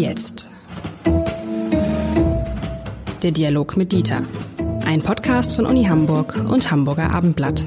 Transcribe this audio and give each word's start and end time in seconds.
jetzt. 0.00 0.46
Der 3.22 3.32
Dialog 3.32 3.76
mit 3.76 3.92
Dieter. 3.92 4.22
Ein 4.86 5.02
Podcast 5.02 5.54
von 5.54 5.66
Uni 5.66 5.84
Hamburg 5.84 6.36
und 6.36 6.70
Hamburger 6.70 7.14
Abendblatt. 7.14 7.64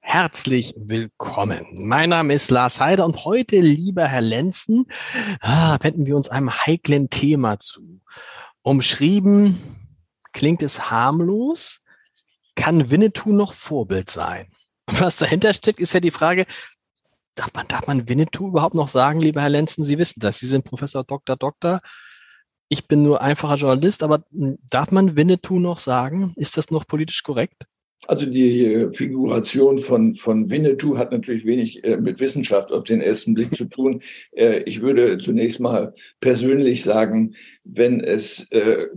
Herzlich 0.00 0.74
willkommen. 0.76 1.64
Mein 1.72 2.10
Name 2.10 2.34
ist 2.34 2.50
Lars 2.50 2.80
Heider 2.80 3.06
und 3.06 3.24
heute, 3.24 3.60
lieber 3.60 4.06
Herr 4.06 4.20
Lenzen, 4.20 4.86
ah, 5.40 5.78
wenden 5.80 6.06
wir 6.06 6.16
uns 6.16 6.28
einem 6.28 6.52
heiklen 6.52 7.08
Thema 7.08 7.58
zu. 7.58 8.02
Umschrieben 8.60 9.58
klingt 10.32 10.62
es 10.62 10.90
harmlos, 10.90 11.80
kann 12.56 12.90
Winnetou 12.90 13.32
noch 13.32 13.54
Vorbild 13.54 14.10
sein? 14.10 14.46
Was 14.86 15.16
dahinter 15.16 15.52
steckt, 15.54 15.80
ist 15.80 15.94
ja 15.94 16.00
die 16.00 16.10
Frage, 16.10 16.46
darf 17.36 17.54
man, 17.54 17.68
darf 17.68 17.86
man 17.86 18.08
Winnetou 18.08 18.48
überhaupt 18.48 18.74
noch 18.74 18.88
sagen, 18.88 19.20
lieber 19.20 19.42
Herr 19.42 19.48
Lenzen? 19.48 19.84
Sie 19.84 19.98
wissen 19.98 20.20
das. 20.20 20.40
Sie 20.40 20.46
sind 20.46 20.64
Professor 20.64 21.04
Dr. 21.04 21.36
Doktor. 21.36 21.80
Ich 22.68 22.88
bin 22.88 23.04
nur 23.04 23.20
einfacher 23.20 23.54
Journalist, 23.54 24.02
aber 24.02 24.24
darf 24.30 24.90
man 24.90 25.14
Winnetou 25.14 25.60
noch 25.60 25.78
sagen? 25.78 26.32
Ist 26.36 26.56
das 26.56 26.70
noch 26.70 26.86
politisch 26.86 27.22
korrekt? 27.22 27.66
Also 28.06 28.26
die 28.26 28.64
äh, 28.64 28.90
Figuration 28.90 29.78
von, 29.78 30.14
von 30.14 30.50
Winnetou 30.50 30.96
hat 30.96 31.12
natürlich 31.12 31.44
wenig 31.44 31.82
äh, 31.82 31.96
mit 31.96 32.20
Wissenschaft 32.20 32.72
auf 32.72 32.84
den 32.84 33.00
ersten 33.00 33.34
Blick 33.34 33.54
zu 33.56 33.64
tun. 33.64 34.02
Äh, 34.32 34.62
ich 34.64 34.80
würde 34.80 35.18
zunächst 35.18 35.60
mal 35.60 35.94
persönlich 36.20 36.82
sagen, 36.82 37.34
wenn 37.64 38.00
es 38.00 38.48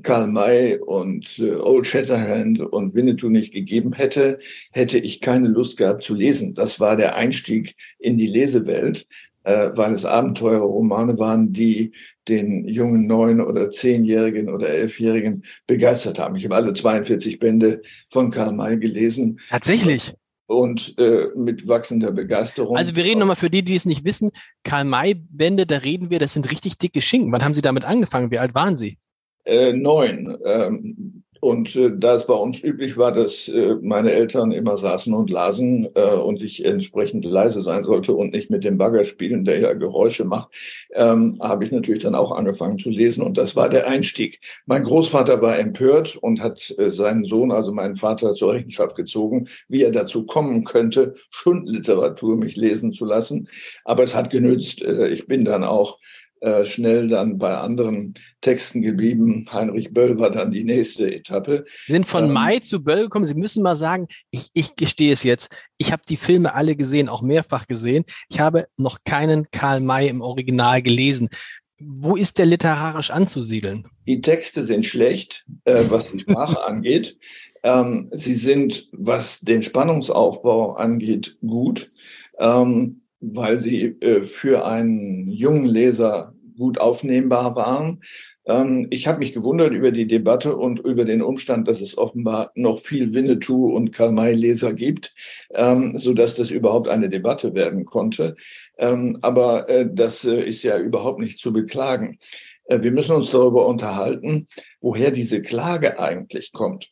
Karl 0.04 0.28
May 0.28 0.78
und 0.78 1.40
Old 1.40 1.88
Shatterhand 1.88 2.62
und 2.62 2.94
Winnetou 2.94 3.30
nicht 3.30 3.52
gegeben 3.52 3.94
hätte, 3.94 4.40
hätte 4.72 5.00
ich 5.00 5.22
keine 5.22 5.48
Lust 5.48 5.78
gehabt 5.78 6.04
zu 6.04 6.14
lesen. 6.14 6.54
Das 6.54 6.80
war 6.80 6.96
der 6.96 7.16
Einstieg 7.16 7.76
in 7.98 8.18
die 8.18 8.28
Lesewelt 8.28 9.08
weil 9.44 9.94
es 9.94 10.06
Abenteuerromane 10.06 11.18
waren, 11.18 11.54
die 11.54 11.94
den 12.30 12.68
jungen 12.68 13.08
neun- 13.08 13.42
oder 13.42 13.72
zehnjährigen 13.72 14.50
oder 14.50 14.70
elfjährigen 14.70 15.44
begeistert 15.68 16.20
haben. 16.20 16.36
Ich 16.36 16.46
habe 16.46 16.56
alle 16.56 16.74
42 16.74 17.40
Bände 17.40 17.82
von 18.10 18.32
Karl 18.32 18.54
May 18.54 18.80
gelesen. 18.80 19.40
Tatsächlich. 19.50 20.14
Und 20.46 20.96
äh, 20.98 21.28
mit 21.36 21.68
wachsender 21.68 22.12
Begeisterung. 22.12 22.76
Also 22.76 22.96
wir 22.96 23.04
reden 23.04 23.20
nochmal 23.20 23.36
für 23.36 23.52
die, 23.52 23.64
die 23.64 23.76
es 23.76 23.86
nicht 23.86 24.04
wissen, 24.04 24.32
Karl 24.64 24.84
May-Bände, 24.84 25.68
da 25.68 25.78
reden 25.78 26.10
wir, 26.10 26.18
das 26.18 26.34
sind 26.34 26.50
richtig 26.50 26.80
dicke 26.80 27.02
Schinken. 27.02 27.32
Wann 27.32 27.44
haben 27.44 27.54
Sie 27.54 27.62
damit 27.62 27.86
angefangen? 27.86 28.32
Wie 28.32 28.40
alt 28.40 28.56
waren 28.56 28.76
Sie? 28.76 28.98
Äh, 29.46 29.74
neun. 29.74 30.38
Ähm, 30.44 31.19
und 31.40 31.76
äh, 31.76 31.92
da 31.96 32.16
es 32.16 32.26
bei 32.26 32.34
uns 32.34 32.64
üblich 32.64 32.98
war, 32.98 33.12
dass 33.12 33.48
äh, 33.48 33.76
meine 33.82 34.12
Eltern 34.12 34.52
immer 34.52 34.78
saßen 34.78 35.14
und 35.14 35.30
lasen 35.30 35.90
äh, 35.96 36.16
und 36.16 36.42
ich 36.42 36.66
entsprechend 36.66 37.26
leise 37.26 37.62
sein 37.62 37.84
sollte 37.84 38.14
und 38.14 38.34
nicht 38.34 38.50
mit 38.50 38.64
dem 38.64 38.78
Bagger 38.78 39.04
spielen, 39.04 39.46
der 39.46 39.60
ja 39.60 39.74
Geräusche 39.74 40.26
macht, 40.26 40.54
ähm, 40.94 41.38
habe 41.42 41.66
ich 41.66 41.72
natürlich 41.72 42.04
dann 42.04 42.16
auch 42.16 42.32
angefangen 42.32 42.80
zu 42.80 42.90
lesen 42.90 43.24
und 43.24 43.38
das 43.38 43.56
war 43.56 43.70
der 43.70 43.88
Einstieg. 43.88 44.40
Mein 44.66 44.84
Großvater 44.84 45.42
war 45.42 45.58
empört 45.58 46.18
und 46.18 46.42
hat 46.42 46.74
äh, 46.78 46.90
seinen 46.90 47.26
Sohn, 47.26 47.52
also 47.52 47.72
meinen 47.72 47.96
Vater, 47.96 48.34
zur 48.34 48.54
Rechenschaft 48.54 48.96
gezogen, 48.96 49.48
wie 49.68 49.84
er 49.84 49.92
dazu 49.92 50.26
kommen 50.26 50.66
könnte, 50.66 51.14
Schundliteratur 51.30 52.36
mich 52.36 52.56
lesen 52.56 52.92
zu 52.92 53.06
lassen. 53.06 53.48
Aber 53.86 54.04
es 54.04 54.16
hat 54.16 54.30
genützt. 54.30 54.84
Äh, 54.84 55.08
ich 55.10 55.28
bin 55.28 55.46
dann 55.46 55.64
auch 55.64 56.00
äh, 56.42 56.66
schnell 56.66 57.08
dann 57.08 57.38
bei 57.38 57.58
anderen 57.58 58.14
Texten 58.42 58.82
geblieben. 58.82 59.48
Heinrich 59.52 59.94
Böll 59.94 60.20
war 60.20 60.32
dann 60.32 60.52
die 60.52 60.64
nächste 60.64 61.14
Etappe. 61.14 61.66
Sie 61.86 61.92
sind 61.92 62.08
von 62.08 62.26
ähm, 62.26 62.32
Mai 62.32 62.60
zu 62.60 62.84
Böll 62.84 63.04
gekommen. 63.04 63.26
Sie 63.26 63.36
müssen 63.36 63.62
mal 63.64 63.76
sagen, 63.76 64.08
ich, 64.32 64.50
ich 64.54 64.76
gestehe 64.76 65.12
es 65.12 65.24
jetzt, 65.24 65.50
ich 65.78 65.92
habe 65.92 66.02
die 66.08 66.18
Filme 66.18 66.54
alle 66.54 66.76
gesehen, 66.76 67.10
auch 67.10 67.22
mehrfach 67.22 67.68
gesehen. 67.68 68.06
Ich 68.30 68.40
habe 68.40 68.68
noch 68.78 69.00
keinen 69.04 69.52
Karl 69.52 69.82
May 69.82 70.08
im 70.08 70.22
Original 70.22 70.82
gelesen. 70.82 71.30
Wo 71.80 72.16
ist 72.16 72.38
der 72.38 72.46
literarisch 72.46 73.12
anzusiedeln? 73.12 73.88
Die 74.06 74.22
Texte 74.22 74.64
sind 74.64 74.86
schlecht, 74.86 75.46
äh, 75.66 75.84
was 75.90 76.12
die 76.12 76.22
Sprache 76.22 76.62
angeht. 76.66 77.18
Ähm, 77.64 78.10
sie 78.14 78.36
sind, 78.36 78.88
was 78.94 79.42
den 79.42 79.64
Spannungsaufbau 79.64 80.76
angeht, 80.76 81.38
gut. 81.42 81.92
Ähm, 82.38 83.02
weil 83.22 83.58
sie 83.58 83.84
äh, 84.00 84.24
für 84.24 84.66
einen 84.66 85.28
jungen 85.28 85.66
Leser 85.66 86.34
gut 86.60 86.78
aufnehmbar 86.80 87.56
waren. 87.56 88.02
Ähm, 88.46 88.86
ich 88.92 89.08
habe 89.08 89.18
mich 89.18 89.34
gewundert 89.34 89.72
über 89.72 89.92
die 89.92 90.06
Debatte 90.06 90.56
und 90.56 90.80
über 90.80 91.06
den 91.06 91.24
Umstand, 91.24 91.68
dass 91.68 91.82
es 91.82 91.98
offenbar 91.98 92.52
noch 92.54 92.80
viel 92.80 93.14
Winnetou 93.16 93.76
und 93.76 93.92
Karl 93.92 94.12
May 94.12 94.36
Leser 94.36 94.74
gibt, 94.74 95.16
ähm, 95.56 95.98
so 95.98 96.14
dass 96.14 96.36
das 96.36 96.52
überhaupt 96.52 96.88
eine 96.88 97.10
Debatte 97.10 97.56
werden 97.56 97.86
konnte. 97.86 98.36
Ähm, 98.78 99.18
aber 99.22 99.68
äh, 99.68 99.90
das 99.92 100.26
äh, 100.26 100.44
ist 100.44 100.62
ja 100.62 100.78
überhaupt 100.78 101.20
nicht 101.20 101.40
zu 101.40 101.52
beklagen. 101.52 102.20
Äh, 102.66 102.84
wir 102.84 102.92
müssen 102.92 103.16
uns 103.16 103.32
darüber 103.32 103.68
unterhalten, 103.68 104.48
woher 104.82 105.10
diese 105.10 105.42
Klage 105.42 106.00
eigentlich 106.00 106.54
kommt. 106.54 106.90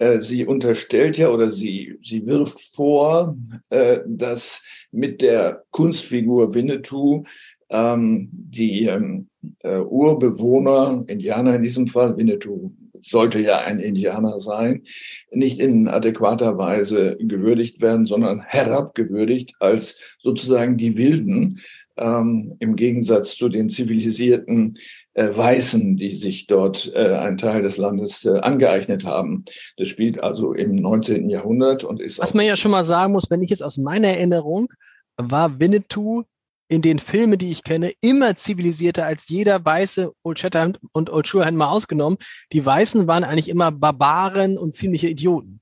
Äh, 0.00 0.20
sie 0.20 0.46
unterstellt 0.46 1.18
ja 1.18 1.28
oder 1.28 1.50
sie, 1.50 1.98
sie 2.02 2.26
wirft 2.26 2.74
vor, 2.74 3.36
äh, 3.68 4.00
dass 4.06 4.64
mit 4.90 5.20
der 5.20 5.62
Kunstfigur 5.70 6.54
Winnetou 6.54 7.24
ähm, 7.70 8.28
die 8.32 8.86
ähm, 8.86 9.28
äh, 9.60 9.78
Urbewohner, 9.78 11.04
Indianer 11.06 11.56
in 11.56 11.62
diesem 11.62 11.86
Fall, 11.86 12.16
Winnetou 12.16 12.72
sollte 13.02 13.40
ja 13.40 13.58
ein 13.58 13.78
Indianer 13.78 14.40
sein, 14.40 14.82
nicht 15.30 15.58
in 15.58 15.88
adäquater 15.88 16.58
Weise 16.58 17.16
gewürdigt 17.18 17.80
werden, 17.80 18.06
sondern 18.06 18.40
herabgewürdigt 18.40 19.54
als 19.58 19.98
sozusagen 20.18 20.76
die 20.76 20.96
Wilden, 20.96 21.60
ähm, 21.96 22.56
im 22.60 22.76
Gegensatz 22.76 23.36
zu 23.36 23.48
den 23.48 23.70
zivilisierten 23.70 24.78
äh, 25.14 25.36
Weißen, 25.36 25.96
die 25.96 26.12
sich 26.12 26.46
dort 26.46 26.92
äh, 26.94 27.14
einen 27.14 27.36
Teil 27.36 27.62
des 27.62 27.76
Landes 27.76 28.24
äh, 28.24 28.38
angeeignet 28.38 29.04
haben. 29.04 29.44
Das 29.76 29.88
spielt 29.88 30.20
also 30.20 30.52
im 30.52 30.76
19. 30.76 31.28
Jahrhundert 31.28 31.84
und 31.84 32.00
ist. 32.00 32.18
Was 32.18 32.34
man 32.34 32.46
ja 32.46 32.56
schon 32.56 32.70
mal 32.70 32.84
sagen 32.84 33.12
muss, 33.12 33.30
wenn 33.30 33.42
ich 33.42 33.50
jetzt 33.50 33.62
aus 33.62 33.76
meiner 33.76 34.08
Erinnerung 34.08 34.68
war 35.16 35.60
Winnetou 35.60 36.24
in 36.70 36.82
den 36.82 37.00
Filmen, 37.00 37.36
die 37.36 37.50
ich 37.50 37.64
kenne, 37.64 37.92
immer 38.00 38.36
zivilisierter 38.36 39.04
als 39.04 39.28
jeder 39.28 39.62
weiße 39.64 40.12
Old 40.22 40.38
Shatterhand 40.38 40.78
und 40.92 41.10
Old 41.10 41.26
Shatterhand 41.26 41.58
mal 41.58 41.68
ausgenommen. 41.68 42.16
Die 42.52 42.64
Weißen 42.64 43.08
waren 43.08 43.24
eigentlich 43.24 43.48
immer 43.48 43.72
Barbaren 43.72 44.56
und 44.56 44.74
ziemliche 44.74 45.08
Idioten. 45.08 45.60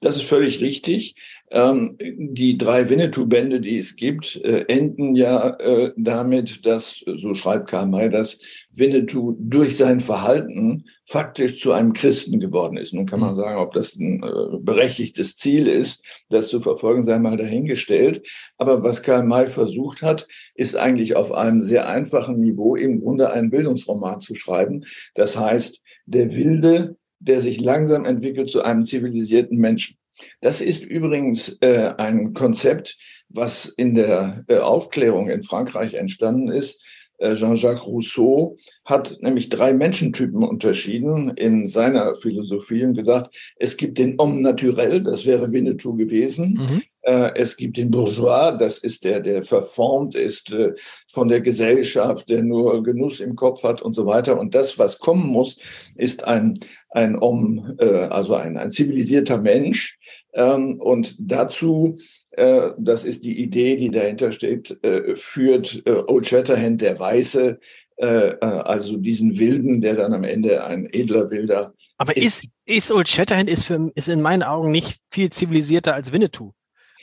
Das 0.00 0.16
ist 0.16 0.24
völlig 0.24 0.60
richtig. 0.60 1.16
Ähm, 1.50 1.96
die 1.98 2.58
drei 2.58 2.88
Winnetou-Bände, 2.88 3.60
die 3.60 3.78
es 3.78 3.94
gibt, 3.94 4.36
äh, 4.44 4.64
enden 4.66 5.14
ja 5.14 5.50
äh, 5.58 5.92
damit, 5.96 6.66
dass, 6.66 7.04
so 7.16 7.34
schreibt 7.34 7.68
Karl 7.68 7.86
May, 7.86 8.10
dass 8.10 8.40
Winnetou 8.72 9.36
durch 9.38 9.76
sein 9.76 10.00
Verhalten 10.00 10.86
faktisch 11.04 11.60
zu 11.60 11.72
einem 11.72 11.92
Christen 11.92 12.40
geworden 12.40 12.76
ist. 12.76 12.92
Nun 12.92 13.06
kann 13.06 13.20
man 13.20 13.34
mhm. 13.34 13.36
sagen, 13.36 13.58
ob 13.60 13.72
das 13.74 13.94
ein 13.96 14.24
äh, 14.24 14.58
berechtigtes 14.58 15.36
Ziel 15.36 15.68
ist, 15.68 16.04
das 16.30 16.48
zu 16.48 16.60
verfolgen, 16.60 17.04
sei 17.04 17.18
mal 17.20 17.36
dahingestellt. 17.36 18.26
Aber 18.58 18.82
was 18.82 19.04
Karl 19.04 19.22
May 19.22 19.46
versucht 19.46 20.02
hat, 20.02 20.26
ist 20.56 20.76
eigentlich 20.76 21.14
auf 21.14 21.30
einem 21.30 21.62
sehr 21.62 21.88
einfachen 21.88 22.40
Niveau 22.40 22.74
im 22.74 23.00
Grunde 23.00 23.30
einen 23.30 23.50
Bildungsroman 23.50 24.20
zu 24.20 24.34
schreiben. 24.34 24.84
Das 25.14 25.38
heißt, 25.38 25.80
der 26.06 26.34
Wilde, 26.34 26.96
der 27.20 27.40
sich 27.40 27.60
langsam 27.60 28.04
entwickelt 28.04 28.48
zu 28.48 28.62
einem 28.62 28.84
zivilisierten 28.84 29.58
Menschen. 29.58 29.96
Das 30.40 30.60
ist 30.60 30.84
übrigens 30.84 31.58
äh, 31.60 31.94
ein 31.96 32.34
Konzept, 32.34 32.96
was 33.28 33.66
in 33.66 33.94
der 33.94 34.44
äh, 34.48 34.58
Aufklärung 34.58 35.28
in 35.28 35.42
Frankreich 35.42 35.94
entstanden 35.94 36.48
ist. 36.48 36.82
Äh, 37.18 37.34
Jean-Jacques 37.34 37.86
Rousseau 37.86 38.58
hat 38.84 39.18
nämlich 39.20 39.48
drei 39.48 39.72
Menschentypen 39.72 40.42
unterschieden 40.42 41.30
in 41.30 41.66
seiner 41.66 42.14
Philosophie 42.14 42.84
und 42.84 42.94
gesagt, 42.94 43.34
es 43.56 43.76
gibt 43.76 43.98
den 43.98 44.18
Homme 44.18 44.40
naturel, 44.40 45.02
das 45.02 45.24
wäre 45.24 45.52
Winnetou 45.52 45.94
gewesen. 45.94 46.58
Mhm. 46.60 46.82
Äh, 47.02 47.32
es 47.36 47.56
gibt 47.56 47.78
den 47.78 47.90
Bourgeois, 47.90 48.56
das 48.58 48.78
ist 48.78 49.04
der, 49.04 49.20
der 49.20 49.42
verformt 49.44 50.14
ist 50.14 50.52
äh, 50.52 50.74
von 51.08 51.28
der 51.28 51.40
Gesellschaft, 51.40 52.28
der 52.28 52.42
nur 52.42 52.82
Genuss 52.82 53.20
im 53.20 53.34
Kopf 53.34 53.62
hat 53.62 53.80
und 53.80 53.94
so 53.94 54.04
weiter. 54.04 54.38
Und 54.38 54.54
das, 54.54 54.78
was 54.78 54.98
kommen 54.98 55.26
muss, 55.26 55.58
ist 55.94 56.24
ein, 56.24 56.60
ein 56.90 57.18
Homme, 57.18 57.76
also 58.10 58.34
ein, 58.34 58.56
ein 58.56 58.70
zivilisierter 58.70 59.38
Mensch, 59.38 59.98
und 60.42 61.16
dazu, 61.18 61.98
äh, 62.32 62.70
das 62.78 63.04
ist 63.04 63.24
die 63.24 63.38
Idee, 63.40 63.76
die 63.76 63.90
dahinter 63.90 64.32
steht, 64.32 64.78
äh, 64.84 65.16
führt 65.16 65.82
äh, 65.86 66.02
Old 66.06 66.26
Shatterhand, 66.26 66.82
der 66.82 66.98
Weiße, 66.98 67.58
also 67.98 68.98
diesen 68.98 69.38
Wilden, 69.38 69.80
der 69.80 69.96
dann 69.96 70.12
am 70.12 70.22
Ende 70.22 70.62
ein 70.62 70.84
edler 70.92 71.30
Wilder 71.30 71.72
Aber 71.96 72.14
ist, 72.14 72.44
ist 72.66 72.92
Old 72.92 73.08
Shatterhand 73.08 73.48
ist, 73.48 73.64
für, 73.64 73.90
ist 73.94 74.08
in 74.08 74.20
meinen 74.20 74.42
Augen 74.42 74.70
nicht 74.70 74.98
viel 75.10 75.30
zivilisierter 75.30 75.94
als 75.94 76.12
Winnetou. 76.12 76.52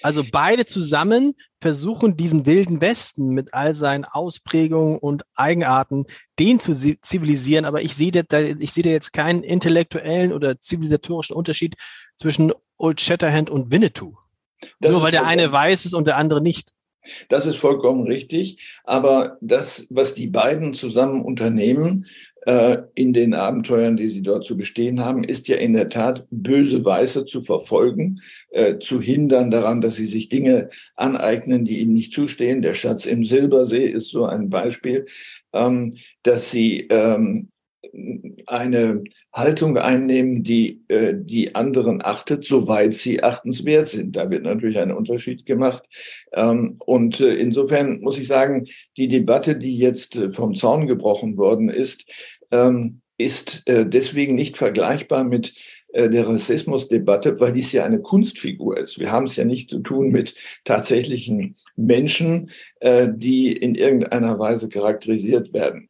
Also 0.03 0.24
beide 0.30 0.68
zusammen 0.68 1.33
versuchen 1.62 2.15
diesen 2.15 2.45
wilden 2.45 2.80
Westen 2.80 3.30
mit 3.30 3.56
all 3.56 3.74
seinen 3.74 4.06
Ausprägungen 4.06 5.00
und 5.00 5.24
Eigenarten, 5.33 6.06
den 6.38 6.59
zu 6.59 6.75
zivilisieren. 6.75 7.65
Aber 7.65 7.81
ich 7.81 7.95
sehe 7.95 8.12
da, 8.12 8.39
ich 8.39 8.71
sehe 8.71 8.83
da 8.83 8.89
jetzt 8.91 9.13
keinen 9.13 9.41
intellektuellen 9.41 10.31
oder 10.31 10.59
zivilisatorischen 10.59 11.35
Unterschied 11.35 11.75
zwischen 12.18 12.51
Old 12.77 13.01
Shatterhand 13.01 13.49
und 13.49 13.71
Winnetou. 13.71 14.13
Das 14.79 14.91
Nur 14.91 15.01
weil 15.01 15.11
der 15.11 15.25
eine 15.25 15.51
weiß 15.51 15.85
ist 15.85 15.93
und 15.93 16.07
der 16.07 16.17
andere 16.17 16.41
nicht. 16.41 16.73
Das 17.29 17.45
ist 17.45 17.57
vollkommen 17.57 18.07
richtig. 18.07 18.79
Aber 18.85 19.37
das, 19.41 19.87
was 19.89 20.13
die 20.13 20.27
beiden 20.27 20.73
zusammen 20.73 21.21
unternehmen, 21.21 22.05
äh, 22.45 22.83
in 22.95 23.13
den 23.13 23.33
Abenteuern, 23.33 23.97
die 23.97 24.09
sie 24.09 24.21
dort 24.21 24.45
zu 24.45 24.57
bestehen 24.57 24.99
haben, 24.99 25.23
ist 25.23 25.47
ja 25.47 25.57
in 25.57 25.73
der 25.73 25.89
Tat 25.89 26.25
böse 26.29 26.83
Weiße 26.83 27.25
zu 27.25 27.41
verfolgen, 27.41 28.21
äh, 28.49 28.79
zu 28.79 29.01
hindern 29.01 29.51
daran, 29.51 29.81
dass 29.81 29.95
sie 29.95 30.05
sich 30.05 30.29
Dinge 30.29 30.69
aneignen, 30.95 31.65
die 31.65 31.79
ihnen 31.79 31.93
nicht 31.93 32.13
zustehen. 32.13 32.61
Der 32.61 32.75
Schatz 32.75 33.05
im 33.05 33.23
Silbersee 33.23 33.85
ist 33.85 34.09
so 34.09 34.25
ein 34.25 34.49
Beispiel, 34.49 35.05
ähm, 35.53 35.97
dass 36.23 36.51
sie 36.51 36.87
ähm, 36.89 37.49
eine 38.47 39.03
Haltung 39.33 39.77
einnehmen, 39.77 40.44
die 40.44 40.81
äh, 40.88 41.13
die 41.18 41.56
anderen 41.56 42.01
achtet, 42.03 42.45
soweit 42.45 42.94
sie 42.94 43.21
achtenswert 43.24 43.88
sind. 43.88 44.15
Da 44.15 44.30
wird 44.30 44.44
natürlich 44.44 44.80
ein 44.80 44.91
Unterschied 44.91 45.45
gemacht. 45.45 45.83
Ähm, 46.33 46.75
und 46.80 47.19
äh, 47.19 47.35
insofern 47.35 48.00
muss 48.01 48.18
ich 48.18 48.27
sagen, 48.27 48.68
die 48.97 49.07
Debatte, 49.07 49.57
die 49.57 49.77
jetzt 49.77 50.15
äh, 50.15 50.30
vom 50.30 50.56
Zaun 50.56 50.88
gebrochen 50.88 51.38
worden 51.38 51.69
ist, 51.69 52.09
ähm, 52.51 53.01
ist 53.18 53.68
äh, 53.68 53.85
deswegen 53.85 54.35
nicht 54.35 54.57
vergleichbar 54.57 55.24
mit 55.24 55.53
äh, 55.94 56.09
der 56.09 56.27
Rassismusdebatte, 56.27 57.39
weil 57.39 57.53
dies 57.53 57.71
ja 57.71 57.85
eine 57.85 58.01
Kunstfigur 58.01 58.77
ist. 58.77 59.00
Wir 59.00 59.12
haben 59.12 59.25
es 59.25 59.35
ja 59.35 59.45
nicht 59.45 59.69
zu 59.69 59.80
tun 59.80 60.09
mit 60.09 60.35
tatsächlichen 60.63 61.56
Menschen, 61.75 62.50
äh, 62.80 63.09
die 63.13 63.51
in 63.51 63.75
irgendeiner 63.75 64.39
Weise 64.39 64.69
charakterisiert 64.69 65.53
werden. 65.53 65.89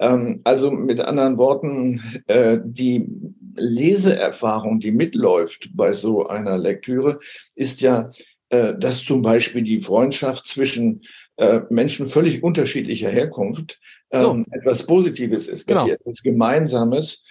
Ähm, 0.00 0.40
also 0.44 0.70
mit 0.70 1.00
anderen 1.00 1.38
Worten, 1.38 2.22
äh, 2.26 2.58
die 2.64 3.06
Leseerfahrung, 3.54 4.80
die 4.80 4.90
mitläuft 4.90 5.70
bei 5.74 5.92
so 5.92 6.26
einer 6.26 6.58
Lektüre, 6.58 7.20
ist 7.54 7.82
ja, 7.82 8.10
äh, 8.48 8.74
dass 8.78 9.04
zum 9.04 9.22
Beispiel 9.22 9.62
die 9.62 9.80
Freundschaft 9.80 10.46
zwischen 10.46 11.02
äh, 11.36 11.60
Menschen 11.68 12.06
völlig 12.06 12.42
unterschiedlicher 12.42 13.10
Herkunft 13.10 13.78
so. 14.12 14.32
Ähm, 14.32 14.44
etwas 14.50 14.84
Positives 14.84 15.46
ist, 15.46 15.70
dass 15.70 15.76
genau. 15.76 15.84
sie 15.84 15.92
etwas 15.92 16.22
Gemeinsames 16.22 17.22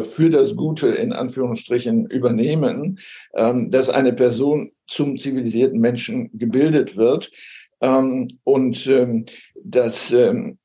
für 0.00 0.30
das 0.30 0.56
Gute 0.56 0.88
in 0.88 1.12
Anführungsstrichen 1.12 2.06
übernehmen, 2.06 2.98
ähm, 3.34 3.70
dass 3.70 3.90
eine 3.90 4.14
Person 4.14 4.72
zum 4.86 5.18
zivilisierten 5.18 5.78
Menschen 5.78 6.30
gebildet 6.32 6.96
wird 6.96 7.30
ähm, 7.80 8.30
und 8.44 8.86
ähm, 8.86 9.26
dass 9.64 10.12
ähm, 10.12 10.58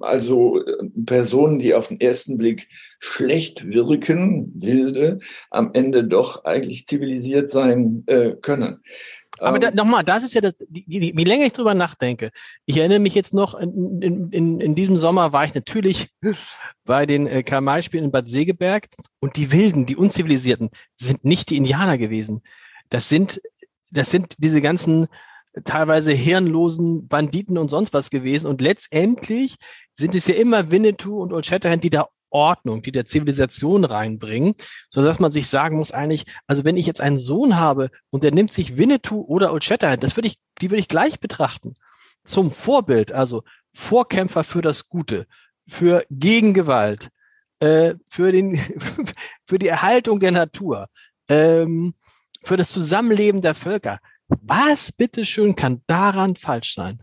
also 0.00 0.62
Personen, 1.06 1.58
die 1.58 1.74
auf 1.74 1.88
den 1.88 2.00
ersten 2.00 2.36
Blick 2.36 2.68
schlecht 2.98 3.72
wirken, 3.72 4.52
wilde, 4.54 5.20
am 5.50 5.70
Ende 5.72 6.04
doch 6.04 6.44
eigentlich 6.44 6.86
zivilisiert 6.86 7.50
sein 7.50 8.04
äh, 8.06 8.32
können. 8.40 8.80
Aber 9.40 9.58
da, 9.58 9.70
nochmal, 9.72 10.04
das 10.04 10.22
ist 10.22 10.34
ja 10.34 10.40
das, 10.40 10.54
die, 10.68 10.84
die, 10.86 11.12
wie 11.16 11.24
länger 11.24 11.46
ich 11.46 11.52
drüber 11.52 11.74
nachdenke. 11.74 12.30
Ich 12.66 12.76
erinnere 12.76 13.00
mich 13.00 13.14
jetzt 13.14 13.34
noch, 13.34 13.54
in, 13.54 14.00
in, 14.00 14.30
in, 14.30 14.60
in 14.60 14.74
diesem 14.74 14.96
Sommer 14.96 15.32
war 15.32 15.44
ich 15.44 15.54
natürlich 15.54 16.08
bei 16.84 17.04
den 17.04 17.26
äh, 17.26 17.42
Karl-May-Spielen 17.42 18.04
in 18.04 18.12
Bad 18.12 18.28
Segeberg 18.28 18.88
und 19.20 19.36
die 19.36 19.50
Wilden, 19.50 19.86
die 19.86 19.96
Unzivilisierten, 19.96 20.70
sind 20.94 21.24
nicht 21.24 21.50
die 21.50 21.56
Indianer 21.56 21.98
gewesen. 21.98 22.42
Das 22.90 23.08
sind, 23.08 23.40
das 23.90 24.10
sind 24.10 24.36
diese 24.38 24.62
ganzen 24.62 25.08
teilweise 25.64 26.12
hirnlosen 26.12 27.06
Banditen 27.06 27.58
und 27.58 27.68
sonst 27.68 27.92
was 27.92 28.10
gewesen. 28.10 28.46
Und 28.46 28.60
letztendlich 28.60 29.56
sind 29.94 30.14
es 30.14 30.26
ja 30.26 30.34
immer 30.34 30.70
Winnetou 30.70 31.20
und 31.20 31.32
Old 31.32 31.46
Shatterhand, 31.46 31.84
die 31.84 31.90
da 31.90 32.08
Ordnung, 32.30 32.82
die 32.82 32.90
der 32.90 33.06
Zivilisation 33.06 33.84
reinbringen, 33.84 34.54
so 34.88 35.04
dass 35.04 35.20
man 35.20 35.30
sich 35.30 35.46
sagen 35.46 35.76
muss 35.76 35.92
eigentlich, 35.92 36.24
also 36.48 36.64
wenn 36.64 36.76
ich 36.76 36.84
jetzt 36.84 37.00
einen 37.00 37.20
Sohn 37.20 37.56
habe 37.56 37.90
und 38.10 38.24
der 38.24 38.32
nimmt 38.32 38.52
sich 38.52 38.76
Winnetou 38.76 39.20
oder 39.20 39.52
Old 39.52 39.62
Shatterhand, 39.62 40.02
das 40.02 40.16
würde 40.16 40.26
ich, 40.26 40.38
die 40.60 40.70
würde 40.70 40.80
ich 40.80 40.88
gleich 40.88 41.20
betrachten. 41.20 41.74
Zum 42.24 42.50
Vorbild, 42.50 43.12
also 43.12 43.44
Vorkämpfer 43.72 44.42
für 44.42 44.62
das 44.62 44.88
Gute, 44.88 45.26
für 45.66 46.04
Gegengewalt, 46.10 47.10
äh, 47.60 47.94
für 48.08 48.32
den, 48.32 48.58
für 49.46 49.58
die 49.58 49.68
Erhaltung 49.68 50.18
der 50.18 50.32
Natur, 50.32 50.88
ähm, 51.28 51.94
für 52.42 52.56
das 52.56 52.70
Zusammenleben 52.70 53.42
der 53.42 53.54
Völker. 53.54 54.00
Was 54.28 54.92
bitteschön 54.92 55.54
kann 55.54 55.82
daran 55.86 56.36
falsch 56.36 56.74
sein? 56.74 57.02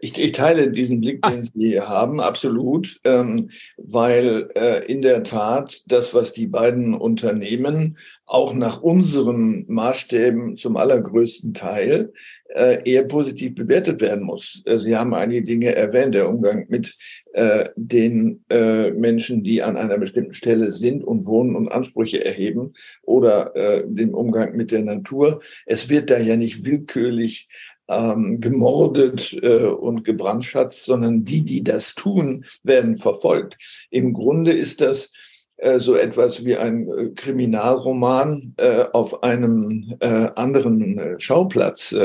Ich, 0.00 0.18
ich 0.18 0.32
teile 0.32 0.70
diesen 0.70 1.00
Blick, 1.00 1.22
den 1.22 1.42
Sie 1.42 1.80
haben, 1.80 2.20
absolut, 2.20 3.00
ähm, 3.04 3.50
weil 3.76 4.48
äh, 4.54 4.84
in 4.86 5.02
der 5.02 5.22
Tat 5.22 5.82
das, 5.86 6.14
was 6.14 6.32
die 6.32 6.46
beiden 6.46 6.94
Unternehmen 6.94 7.96
auch 8.26 8.54
nach 8.54 8.82
unseren 8.82 9.64
Maßstäben 9.68 10.56
zum 10.56 10.76
allergrößten 10.76 11.54
Teil 11.54 12.12
äh, 12.48 12.82
eher 12.90 13.04
positiv 13.04 13.54
bewertet 13.54 14.00
werden 14.00 14.24
muss. 14.24 14.62
Äh, 14.66 14.78
Sie 14.78 14.96
haben 14.96 15.14
einige 15.14 15.44
Dinge 15.44 15.74
erwähnt, 15.74 16.14
der 16.14 16.28
Umgang 16.28 16.66
mit 16.68 16.96
äh, 17.32 17.70
den 17.76 18.44
äh, 18.50 18.90
Menschen, 18.90 19.44
die 19.44 19.62
an 19.62 19.76
einer 19.76 19.98
bestimmten 19.98 20.34
Stelle 20.34 20.72
sind 20.72 21.04
und 21.04 21.26
wohnen 21.26 21.54
und 21.54 21.68
Ansprüche 21.68 22.24
erheben 22.24 22.74
oder 23.02 23.54
äh, 23.54 23.84
dem 23.86 24.12
Umgang 24.14 24.56
mit 24.56 24.72
der 24.72 24.82
Natur. 24.82 25.40
Es 25.64 25.88
wird 25.88 26.10
da 26.10 26.18
ja 26.18 26.36
nicht 26.36 26.64
willkürlich 26.64 27.48
ähm, 27.88 28.40
gemordet 28.40 29.38
äh, 29.42 29.64
und 29.66 30.04
gebrandschatzt, 30.04 30.84
sondern 30.84 31.24
die, 31.24 31.44
die 31.44 31.62
das 31.64 31.94
tun, 31.94 32.44
werden 32.62 32.96
verfolgt. 32.96 33.56
Im 33.90 34.12
Grunde 34.12 34.52
ist 34.52 34.80
das 34.80 35.12
äh, 35.58 35.78
so 35.78 35.96
etwas 35.96 36.44
wie 36.44 36.56
ein 36.56 36.88
äh, 36.88 37.08
Kriminalroman 37.14 38.54
äh, 38.58 38.84
auf 38.92 39.22
einem 39.22 39.96
äh, 40.00 40.28
anderen 40.34 40.98
äh, 40.98 41.14
Schauplatz, 41.18 41.96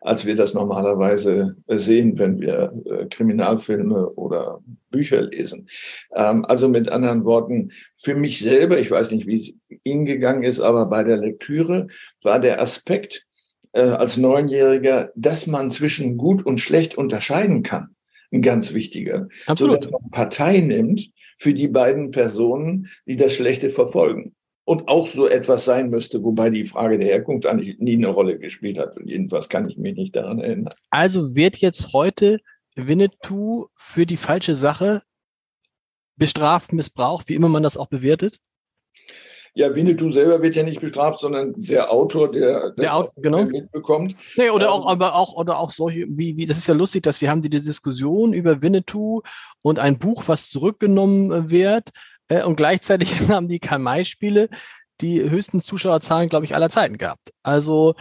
als 0.00 0.26
wir 0.26 0.34
das 0.34 0.54
normalerweise 0.54 1.54
sehen, 1.68 2.18
wenn 2.18 2.40
wir 2.40 2.72
Kriminalfilme 3.10 4.10
oder 4.10 4.60
Bücher 4.90 5.22
lesen. 5.22 5.68
Ähm, 6.14 6.44
also 6.46 6.68
mit 6.68 6.88
anderen 6.88 7.24
Worten, 7.24 7.70
für 7.96 8.16
mich 8.16 8.40
selber, 8.40 8.78
ich 8.78 8.90
weiß 8.90 9.12
nicht, 9.12 9.26
wie 9.26 9.34
es 9.34 9.54
Ihnen 9.84 10.04
gegangen 10.04 10.42
ist, 10.42 10.58
aber 10.58 10.86
bei 10.86 11.04
der 11.04 11.18
Lektüre 11.18 11.86
war 12.22 12.40
der 12.40 12.60
Aspekt, 12.60 13.26
äh, 13.76 13.90
als 13.90 14.16
Neunjähriger, 14.16 15.12
dass 15.14 15.46
man 15.46 15.70
zwischen 15.70 16.16
gut 16.16 16.44
und 16.44 16.58
schlecht 16.58 16.96
unterscheiden 16.96 17.62
kann. 17.62 17.94
Ein 18.32 18.40
ganz 18.40 18.72
wichtiger. 18.72 19.28
Absolut. 19.46 19.84
So, 19.84 19.90
dass 19.90 20.00
man 20.00 20.10
Partei 20.10 20.60
nimmt 20.60 21.10
für 21.36 21.52
die 21.52 21.68
beiden 21.68 22.10
Personen, 22.10 22.88
die 23.06 23.16
das 23.16 23.34
Schlechte 23.34 23.70
verfolgen. 23.70 24.34
Und 24.64 24.88
auch 24.88 25.06
so 25.06 25.28
etwas 25.28 25.64
sein 25.64 25.90
müsste, 25.90 26.24
wobei 26.24 26.50
die 26.50 26.64
Frage 26.64 26.98
der 26.98 27.08
Herkunft 27.08 27.46
eigentlich 27.46 27.78
nie 27.78 27.94
eine 27.94 28.08
Rolle 28.08 28.38
gespielt 28.38 28.78
hat. 28.78 28.96
Jedenfalls 29.04 29.48
kann 29.48 29.68
ich 29.68 29.76
mich 29.76 29.94
nicht 29.94 30.16
daran 30.16 30.40
erinnern. 30.40 30.74
Also 30.90 31.36
wird 31.36 31.58
jetzt 31.58 31.92
heute 31.92 32.38
Winnetou 32.74 33.66
für 33.76 34.06
die 34.06 34.16
falsche 34.16 34.56
Sache 34.56 35.02
bestraft, 36.16 36.72
missbraucht, 36.72 37.28
wie 37.28 37.34
immer 37.34 37.48
man 37.48 37.62
das 37.62 37.76
auch 37.76 37.86
bewertet? 37.86 38.40
Ja, 39.56 39.74
Winnetou 39.74 40.10
selber 40.10 40.42
wird 40.42 40.54
ja 40.54 40.62
nicht 40.62 40.82
bestraft, 40.82 41.18
sondern 41.18 41.54
der 41.56 41.90
Autor, 41.90 42.30
der 42.30 42.72
das 42.72 42.76
der 42.76 42.94
Autor, 42.94 43.22
genau. 43.22 43.44
mitbekommt. 43.44 44.14
Nee, 44.36 44.50
oder 44.50 44.66
ähm, 44.66 44.72
auch, 44.72 44.86
aber 44.86 45.14
auch, 45.14 45.32
oder 45.32 45.58
auch 45.58 45.70
solche, 45.70 46.04
wie, 46.10 46.36
wie, 46.36 46.44
das 46.44 46.58
ist 46.58 46.66
ja 46.68 46.74
lustig, 46.74 47.04
dass 47.04 47.22
wir 47.22 47.30
haben 47.30 47.40
die 47.40 47.48
Diskussion 47.48 48.34
über 48.34 48.60
Winnetou 48.60 49.22
und 49.62 49.78
ein 49.78 49.98
Buch, 49.98 50.24
was 50.26 50.50
zurückgenommen 50.50 51.32
äh, 51.32 51.48
wird, 51.48 51.88
äh, 52.28 52.42
und 52.42 52.56
gleichzeitig 52.56 53.10
haben 53.30 53.48
die 53.48 53.58
Karl-May-Spiele 53.58 54.50
die 55.00 55.22
höchsten 55.22 55.62
Zuschauerzahlen, 55.62 56.28
glaube 56.28 56.44
ich, 56.44 56.54
aller 56.54 56.68
Zeiten 56.68 56.98
gehabt. 56.98 57.32
Also, 57.42 57.94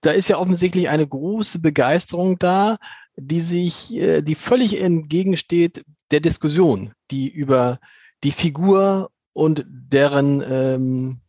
da 0.00 0.10
ist 0.10 0.26
ja 0.26 0.38
offensichtlich 0.38 0.88
eine 0.88 1.06
große 1.06 1.60
Begeisterung 1.60 2.40
da, 2.40 2.76
die 3.14 3.40
sich, 3.40 3.94
äh, 3.94 4.22
die 4.22 4.34
völlig 4.34 4.80
entgegensteht 4.82 5.84
der 6.10 6.18
Diskussion, 6.18 6.92
die 7.12 7.28
über 7.28 7.78
die 8.24 8.32
Figur 8.32 9.10
und 9.32 9.64
deren 9.68 10.42
ähm, 10.48 11.20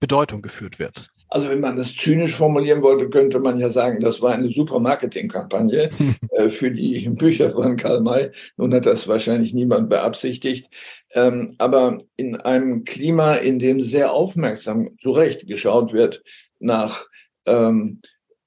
Bedeutung 0.00 0.42
geführt 0.42 0.78
wird. 0.78 1.08
Also 1.32 1.48
wenn 1.48 1.60
man 1.60 1.76
das 1.76 1.96
zynisch 1.96 2.36
formulieren 2.36 2.82
wollte, 2.82 3.08
könnte 3.08 3.40
man 3.40 3.56
ja 3.56 3.70
sagen, 3.70 4.00
das 4.00 4.20
war 4.20 4.34
eine 4.34 4.50
super 4.50 4.80
Marketingkampagne 4.80 5.88
äh, 6.32 6.50
für 6.50 6.70
die 6.70 7.08
Bücher 7.08 7.50
von 7.50 7.78
Karl 7.78 8.02
May. 8.02 8.30
Nun 8.58 8.74
hat 8.74 8.84
das 8.84 9.08
wahrscheinlich 9.08 9.54
niemand 9.54 9.88
beabsichtigt. 9.88 10.68
Ähm, 11.12 11.54
aber 11.56 11.98
in 12.16 12.36
einem 12.36 12.84
Klima, 12.84 13.36
in 13.36 13.58
dem 13.58 13.80
sehr 13.80 14.12
aufmerksam 14.12 14.90
zu 14.98 15.12
Recht 15.12 15.46
geschaut 15.46 15.94
wird 15.94 16.22
nach 16.60 17.06
ähm, 17.46 18.02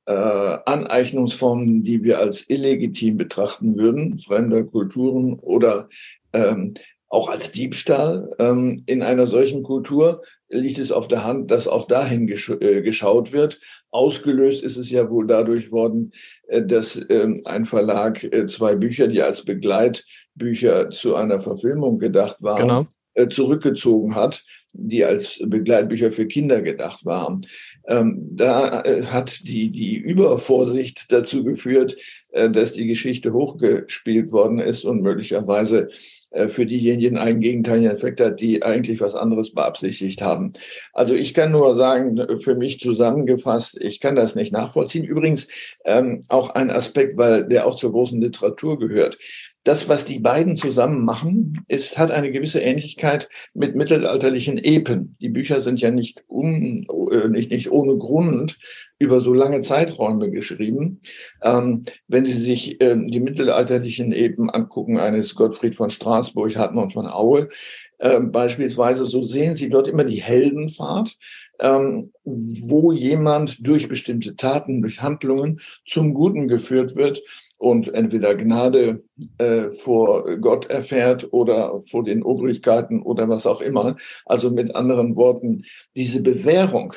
äh, 0.05 0.13
Aneignungsformen, 0.13 1.81
die 1.81 2.03
wir 2.03 2.19
als 2.19 2.47
illegitim 2.47 3.17
betrachten 3.17 3.77
würden, 3.77 4.19
fremder 4.19 4.63
Kulturen 4.63 5.39
oder 5.39 5.87
ähm, 6.33 6.75
auch 7.15 7.29
als 7.29 7.51
Diebstahl. 7.53 8.29
Ähm, 8.39 8.83
in 8.87 9.01
einer 9.01 9.25
solchen 9.25 9.63
Kultur 9.63 10.21
liegt 10.49 10.79
es 10.79 10.91
auf 10.91 11.07
der 11.07 11.23
Hand, 11.23 11.49
dass 11.49 11.65
auch 11.65 11.87
dahin 11.87 12.27
gesch 12.27 12.49
äh, 12.49 12.81
geschaut 12.81 13.31
wird. 13.31 13.61
Ausgelöst 13.89 14.63
ist 14.65 14.75
es 14.75 14.91
ja 14.91 15.09
wohl 15.09 15.25
dadurch 15.25 15.71
worden, 15.71 16.11
äh, 16.47 16.61
dass 16.61 17.05
ähm, 17.09 17.41
ein 17.45 17.63
Verlag 17.63 18.21
äh, 18.21 18.47
zwei 18.47 18.75
Bücher, 18.75 19.07
die 19.07 19.21
als 19.21 19.45
Begleitbücher 19.45 20.89
zu 20.89 21.15
einer 21.15 21.39
Verfilmung 21.39 21.99
gedacht 21.99 22.43
waren, 22.43 22.61
genau. 22.67 22.85
Äh, 23.13 23.29
zurückgezogen 23.29 24.13
hat, 24.13 24.43
die 24.77 25.05
als 25.05 25.41
Begleitbücher 25.45 26.11
für 26.11 26.27
Kinder 26.27 26.61
gedacht 26.61 27.05
waren. 27.05 27.47
Ähm, 27.87 28.29
da 28.31 28.83
äh, 28.83 29.03
hat 29.03 29.47
die, 29.47 29.71
die 29.71 29.95
Übervorsicht 29.95 31.11
dazu 31.11 31.43
geführt, 31.43 31.95
äh, 32.31 32.49
dass 32.49 32.73
die 32.73 32.87
Geschichte 32.87 33.33
hochgespielt 33.33 34.31
worden 34.31 34.59
ist 34.59 34.85
und 34.85 35.01
möglicherweise 35.01 35.89
äh, 36.31 36.49
für 36.49 36.65
diejenigen 36.65 37.17
einen 37.17 37.39
gegenteiligen 37.39 37.91
Effekt 37.91 38.19
hat, 38.19 38.41
die 38.41 38.63
eigentlich 38.63 38.99
was 38.99 39.15
anderes 39.15 39.53
beabsichtigt 39.53 40.21
haben. 40.21 40.53
Also 40.93 41.15
ich 41.15 41.33
kann 41.33 41.51
nur 41.51 41.77
sagen, 41.77 42.19
für 42.39 42.55
mich 42.55 42.79
zusammengefasst, 42.79 43.77
ich 43.81 43.99
kann 43.99 44.15
das 44.15 44.35
nicht 44.35 44.51
nachvollziehen. 44.51 45.05
Übrigens 45.05 45.47
ähm, 45.85 46.21
auch 46.29 46.49
ein 46.49 46.71
Aspekt, 46.71 47.17
weil 47.17 47.47
der 47.47 47.65
auch 47.65 47.75
zur 47.75 47.91
großen 47.91 48.21
Literatur 48.21 48.79
gehört 48.79 49.17
das, 49.65 49.89
was 49.89 50.05
die 50.05 50.19
beiden 50.19 50.55
zusammen 50.55 51.03
machen, 51.03 51.65
ist, 51.67 51.97
hat 51.97 52.11
eine 52.11 52.31
gewisse 52.31 52.61
Ähnlichkeit 52.61 53.29
mit 53.55 53.75
mittelalterlichen 53.75 54.59
Epen. 54.59 55.17
Die 55.19 55.29
Bücher 55.29 55.59
sind 55.59 55.81
ja 55.81 55.89
nicht, 55.89 56.23
un, 56.29 56.85
äh, 57.11 57.27
nicht, 57.29 57.49
nicht 57.49 57.71
ohne 57.71 57.97
Grund 57.97 58.59
über 58.99 59.19
so 59.21 59.33
lange 59.33 59.61
Zeiträume 59.61 60.29
geschrieben. 60.29 61.01
Ähm, 61.41 61.83
wenn 62.07 62.25
Sie 62.25 62.33
sich 62.33 62.79
äh, 62.79 62.95
die 62.95 63.19
mittelalterlichen 63.19 64.13
Epen 64.13 64.51
angucken, 64.51 64.99
eines 64.99 65.33
Gottfried 65.33 65.75
von 65.75 65.89
Straßburg, 65.89 66.55
Hartmann 66.55 66.91
von 66.91 67.07
Aue, 67.07 67.49
äh, 67.97 68.19
beispielsweise, 68.19 69.07
so 69.07 69.23
sehen 69.23 69.55
Sie 69.55 69.69
dort 69.69 69.87
immer 69.87 70.03
die 70.03 70.21
Heldenfahrt, 70.21 71.17
ähm, 71.59 72.11
wo 72.23 72.91
jemand 72.91 73.65
durch 73.65 73.87
bestimmte 73.87 74.35
Taten, 74.35 74.83
durch 74.83 75.01
Handlungen 75.01 75.59
zum 75.85 76.13
Guten 76.13 76.47
geführt 76.47 76.95
wird 76.95 77.23
und 77.65 77.91
entweder 77.95 78.35
Gnade 78.35 79.03
äh, 79.39 79.71
vor 79.71 80.37
Gott 80.37 80.69
erfährt 80.69 81.33
oder 81.33 81.81
vor 81.81 82.03
den 82.03 82.21
Obrigkeiten 82.21 83.01
oder 83.01 83.27
was 83.27 83.47
auch 83.47 83.59
immer. 83.59 83.97
Also 84.27 84.51
mit 84.51 84.75
anderen 84.75 85.15
Worten, 85.15 85.63
diese 85.95 86.21
Bewährung, 86.21 86.93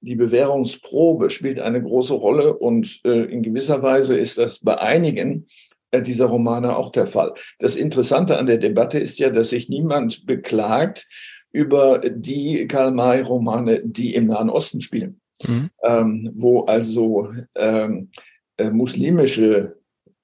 die 0.00 0.16
Bewährungsprobe 0.16 1.28
spielt 1.28 1.60
eine 1.60 1.82
große 1.82 2.14
Rolle 2.14 2.56
und 2.56 3.00
äh, 3.04 3.24
in 3.24 3.42
gewisser 3.42 3.82
Weise 3.82 4.16
ist 4.16 4.38
das 4.38 4.60
bei 4.60 4.78
einigen 4.78 5.46
äh, 5.90 6.00
dieser 6.00 6.24
Romane 6.24 6.74
auch 6.74 6.90
der 6.90 7.06
Fall. 7.06 7.34
Das 7.58 7.76
Interessante 7.76 8.38
an 8.38 8.46
der 8.46 8.56
Debatte 8.56 8.98
ist 8.98 9.18
ja, 9.18 9.28
dass 9.28 9.50
sich 9.50 9.68
niemand 9.68 10.24
beklagt 10.24 11.06
über 11.52 11.98
die 11.98 12.66
Karl-May-Romane, 12.66 13.82
die 13.84 14.14
im 14.14 14.28
Nahen 14.28 14.48
Osten 14.48 14.80
spielen, 14.80 15.20
mhm. 15.46 15.68
ähm, 15.82 16.30
wo 16.34 16.62
also 16.62 17.30
ähm, 17.54 18.08
äh, 18.56 18.70
muslimische 18.70 19.77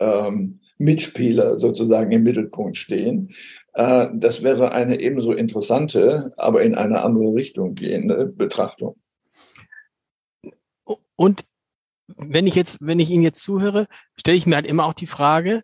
ähm, 0.04 0.60
Mitspieler 0.78 1.58
sozusagen 1.58 2.12
im 2.12 2.22
Mittelpunkt 2.22 2.76
stehen. 2.76 3.30
Äh, 3.72 4.08
das 4.14 4.42
wäre 4.42 4.72
eine 4.72 5.00
ebenso 5.00 5.32
interessante, 5.32 6.32
aber 6.36 6.62
in 6.62 6.74
eine 6.74 7.02
andere 7.02 7.34
Richtung 7.34 7.74
gehende 7.74 8.26
Betrachtung. 8.26 8.96
Und 11.16 11.44
wenn 12.06 12.46
ich 12.46 12.54
jetzt, 12.54 12.78
wenn 12.80 12.98
ich 12.98 13.10
Ihnen 13.10 13.22
jetzt 13.22 13.42
zuhöre, 13.42 13.86
stelle 14.18 14.36
ich 14.36 14.46
mir 14.46 14.56
halt 14.56 14.66
immer 14.66 14.84
auch 14.84 14.94
die 14.94 15.06
Frage, 15.06 15.62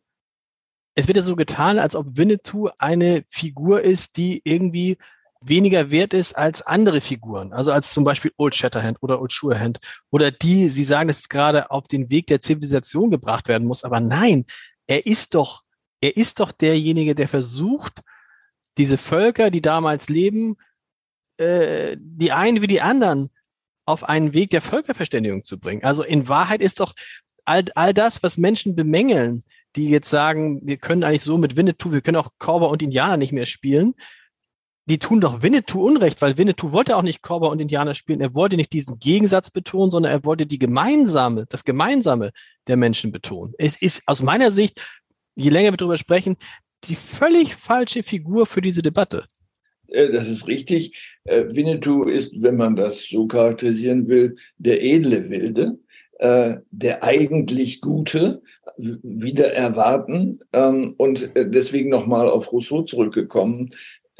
es 0.94 1.06
wird 1.06 1.16
ja 1.16 1.22
so 1.22 1.36
getan, 1.36 1.78
als 1.78 1.94
ob 1.94 2.16
Winnetou 2.16 2.68
eine 2.78 3.24
Figur 3.28 3.82
ist, 3.82 4.16
die 4.16 4.40
irgendwie 4.44 4.96
weniger 5.42 5.90
wert 5.90 6.12
ist 6.12 6.34
als 6.34 6.62
andere 6.62 7.00
Figuren, 7.00 7.52
also 7.52 7.72
als 7.72 7.92
zum 7.92 8.04
Beispiel 8.04 8.32
Old 8.36 8.54
Shatterhand 8.54 8.98
oder 9.00 9.20
Old 9.20 9.32
Surehand 9.32 9.78
oder 10.10 10.30
die, 10.30 10.68
Sie 10.68 10.84
sagen, 10.84 11.08
dass 11.08 11.20
es 11.20 11.28
gerade 11.28 11.70
auf 11.70 11.88
den 11.88 12.10
Weg 12.10 12.26
der 12.26 12.40
Zivilisation 12.40 13.10
gebracht 13.10 13.48
werden 13.48 13.66
muss, 13.66 13.84
aber 13.84 14.00
nein, 14.00 14.44
er 14.86 15.06
ist 15.06 15.34
doch, 15.34 15.62
er 16.00 16.16
ist 16.16 16.40
doch 16.40 16.52
derjenige, 16.52 17.14
der 17.14 17.28
versucht, 17.28 18.00
diese 18.76 18.98
Völker, 18.98 19.50
die 19.50 19.62
damals 19.62 20.08
leben, 20.08 20.56
äh, 21.38 21.96
die 21.98 22.32
einen 22.32 22.60
wie 22.62 22.66
die 22.66 22.80
anderen 22.80 23.30
auf 23.86 24.08
einen 24.08 24.34
Weg 24.34 24.50
der 24.50 24.62
Völkerverständigung 24.62 25.44
zu 25.44 25.58
bringen. 25.58 25.84
Also 25.84 26.02
in 26.02 26.28
Wahrheit 26.28 26.60
ist 26.60 26.80
doch 26.80 26.94
all, 27.44 27.64
all 27.74 27.94
das, 27.94 28.22
was 28.22 28.36
Menschen 28.36 28.76
bemängeln, 28.76 29.42
die 29.76 29.88
jetzt 29.88 30.10
sagen, 30.10 30.60
wir 30.64 30.76
können 30.76 31.02
eigentlich 31.02 31.22
so 31.22 31.38
mit 31.38 31.56
Winnetou, 31.56 31.92
wir 31.92 32.00
können 32.00 32.16
auch 32.16 32.30
Cowboy 32.38 32.70
und 32.70 32.82
Indianer 32.82 33.16
nicht 33.16 33.32
mehr 33.32 33.46
spielen, 33.46 33.94
die 34.90 34.98
tun 34.98 35.20
doch 35.20 35.40
Winnetou 35.40 35.86
Unrecht, 35.86 36.20
weil 36.20 36.36
Winnetou 36.36 36.72
wollte 36.72 36.96
auch 36.96 37.02
nicht 37.02 37.22
Cowboy 37.22 37.48
und 37.48 37.60
Indianer 37.60 37.94
spielen. 37.94 38.20
Er 38.20 38.34
wollte 38.34 38.56
nicht 38.56 38.72
diesen 38.72 38.98
Gegensatz 38.98 39.52
betonen, 39.52 39.92
sondern 39.92 40.10
er 40.10 40.24
wollte 40.24 40.46
die 40.46 40.58
gemeinsame, 40.58 41.46
das 41.48 41.64
Gemeinsame 41.64 42.32
der 42.66 42.76
Menschen 42.76 43.12
betonen. 43.12 43.54
Es 43.56 43.80
ist 43.80 44.02
aus 44.06 44.20
meiner 44.20 44.50
Sicht, 44.50 44.80
je 45.36 45.50
länger 45.50 45.70
wir 45.70 45.76
darüber 45.76 45.96
sprechen, 45.96 46.36
die 46.84 46.96
völlig 46.96 47.54
falsche 47.54 48.02
Figur 48.02 48.46
für 48.46 48.60
diese 48.60 48.82
Debatte. 48.82 49.26
Äh, 49.86 50.10
das 50.10 50.26
ist 50.26 50.48
richtig. 50.48 51.16
Äh, 51.22 51.44
Winnetou 51.54 52.02
ist, 52.02 52.42
wenn 52.42 52.56
man 52.56 52.74
das 52.74 53.06
so 53.08 53.28
charakterisieren 53.28 54.08
will, 54.08 54.34
der 54.58 54.82
edle 54.82 55.30
Wilde, 55.30 55.78
äh, 56.18 56.56
der 56.72 57.04
eigentlich 57.04 57.80
Gute, 57.80 58.42
wieder 58.76 59.52
erwarten. 59.52 60.40
Ähm, 60.52 60.94
und 60.96 61.30
deswegen 61.36 61.90
nochmal 61.90 62.28
auf 62.28 62.50
Rousseau 62.50 62.82
zurückgekommen 62.82 63.70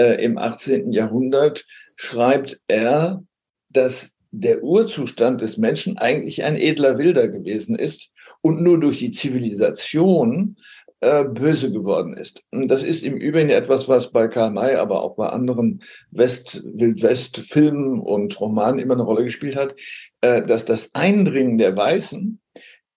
äh, 0.00 0.24
im 0.24 0.38
18. 0.38 0.92
Jahrhundert 0.92 1.66
schreibt 1.94 2.60
er, 2.66 3.22
dass 3.68 4.14
der 4.30 4.62
Urzustand 4.62 5.42
des 5.42 5.58
Menschen 5.58 5.98
eigentlich 5.98 6.42
ein 6.44 6.56
edler 6.56 6.98
Wilder 6.98 7.28
gewesen 7.28 7.76
ist 7.76 8.10
und 8.40 8.62
nur 8.62 8.80
durch 8.80 8.98
die 8.98 9.10
Zivilisation 9.10 10.56
äh, 11.00 11.24
böse 11.24 11.72
geworden 11.72 12.16
ist. 12.16 12.42
Und 12.50 12.68
das 12.68 12.82
ist 12.82 13.04
im 13.04 13.16
Übrigen 13.16 13.50
etwas, 13.50 13.88
was 13.88 14.12
bei 14.12 14.28
Karl 14.28 14.50
May, 14.50 14.76
aber 14.76 15.02
auch 15.02 15.16
bei 15.16 15.28
anderen 15.28 15.82
West, 16.10 16.62
Wildwest-Filmen 16.64 18.00
und 18.00 18.40
Romanen 18.40 18.78
immer 18.78 18.94
eine 18.94 19.02
Rolle 19.02 19.24
gespielt 19.24 19.56
hat, 19.56 19.74
äh, 20.20 20.46
dass 20.46 20.64
das 20.64 20.94
Eindringen 20.94 21.58
der 21.58 21.76
Weißen 21.76 22.40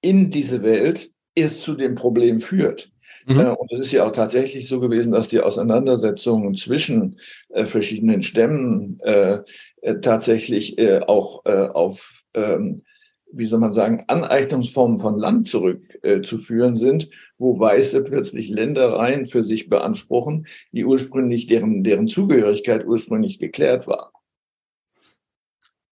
in 0.01 0.29
diese 0.29 0.61
Welt 0.63 1.09
erst 1.35 1.61
zu 1.63 1.75
dem 1.75 1.95
Problem 1.95 2.39
führt. 2.39 2.92
Mhm. 3.25 3.39
Äh, 3.39 3.49
und 3.49 3.71
es 3.71 3.79
ist 3.79 3.91
ja 3.91 4.05
auch 4.05 4.11
tatsächlich 4.11 4.67
so 4.67 4.79
gewesen, 4.79 5.11
dass 5.11 5.27
die 5.27 5.39
Auseinandersetzungen 5.39 6.55
zwischen 6.55 7.19
äh, 7.49 7.65
verschiedenen 7.65 8.21
Stämmen 8.21 8.99
äh, 9.01 9.39
äh 9.81 9.99
tatsächlich 10.01 10.77
äh, 10.77 10.99
auch 10.99 11.45
äh, 11.45 11.67
auf, 11.67 12.23
ähm, 12.33 12.83
wie 13.31 13.45
soll 13.45 13.59
man 13.59 13.73
sagen, 13.73 14.03
Aneignungsformen 14.07 14.99
von 14.99 15.17
Land 15.17 15.47
zurückzuführen 15.47 16.75
sind, 16.75 17.09
wo 17.39 17.59
Weiße 17.59 18.03
plötzlich 18.03 18.49
Ländereien 18.49 19.25
für 19.25 19.41
sich 19.41 19.69
beanspruchen, 19.69 20.45
die 20.71 20.85
ursprünglich, 20.85 21.47
deren, 21.47 21.83
deren 21.83 22.07
Zugehörigkeit 22.07 22.85
ursprünglich 22.85 23.39
geklärt 23.39 23.87
war. 23.87 24.13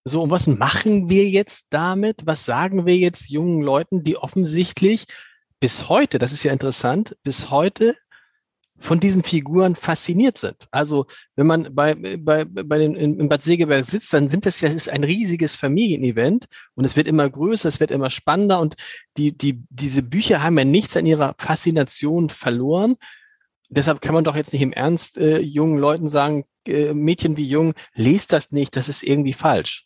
So, 0.03 0.23
und 0.23 0.29
was 0.29 0.47
machen 0.47 1.09
wir 1.09 1.27
jetzt 1.29 1.67
damit? 1.69 2.21
Was 2.25 2.45
sagen 2.45 2.85
wir 2.85 2.97
jetzt 2.97 3.29
jungen 3.29 3.61
Leuten, 3.61 4.03
die 4.03 4.17
offensichtlich 4.17 5.05
bis 5.61 5.87
heute, 5.87 6.19
das 6.19 6.33
ist 6.33 6.43
ja 6.43 6.51
interessant, 6.51 7.15
bis 7.23 7.51
heute 7.51 7.95
von 8.79 8.99
diesen 8.99 9.21
Figuren 9.21 9.75
fasziniert 9.75 10.39
sind. 10.39 10.67
Also 10.71 11.05
wenn 11.35 11.45
man 11.45 11.73
bei, 11.73 11.93
bei, 12.17 12.45
bei 12.45 12.77
den, 12.79 12.95
in, 12.95 13.29
Bad 13.29 13.43
Segeberg 13.43 13.85
sitzt, 13.85 14.11
dann 14.11 14.27
sind 14.27 14.47
das 14.47 14.59
ja 14.59 14.69
ist 14.69 14.89
ein 14.89 15.03
riesiges 15.03 15.55
Familienevent 15.55 16.47
und 16.73 16.83
es 16.83 16.95
wird 16.95 17.05
immer 17.05 17.29
größer, 17.29 17.69
es 17.69 17.79
wird 17.79 17.91
immer 17.91 18.09
spannender 18.09 18.59
und 18.59 18.75
die, 19.17 19.37
die, 19.37 19.63
diese 19.69 20.01
Bücher 20.01 20.41
haben 20.41 20.57
ja 20.57 20.65
nichts 20.65 20.97
an 20.97 21.05
ihrer 21.05 21.35
Faszination 21.37 22.31
verloren. 22.31 22.95
Deshalb 23.69 24.01
kann 24.01 24.15
man 24.15 24.23
doch 24.23 24.35
jetzt 24.35 24.53
nicht 24.53 24.63
im 24.63 24.73
Ernst 24.73 25.17
äh, 25.17 25.39
jungen 25.39 25.77
Leuten 25.77 26.09
sagen, 26.09 26.45
äh, 26.67 26.93
Mädchen 26.93 27.37
wie 27.37 27.47
jung, 27.47 27.75
lest 27.93 28.33
das 28.33 28.51
nicht, 28.51 28.75
das 28.75 28.89
ist 28.89 29.03
irgendwie 29.03 29.33
falsch. 29.33 29.85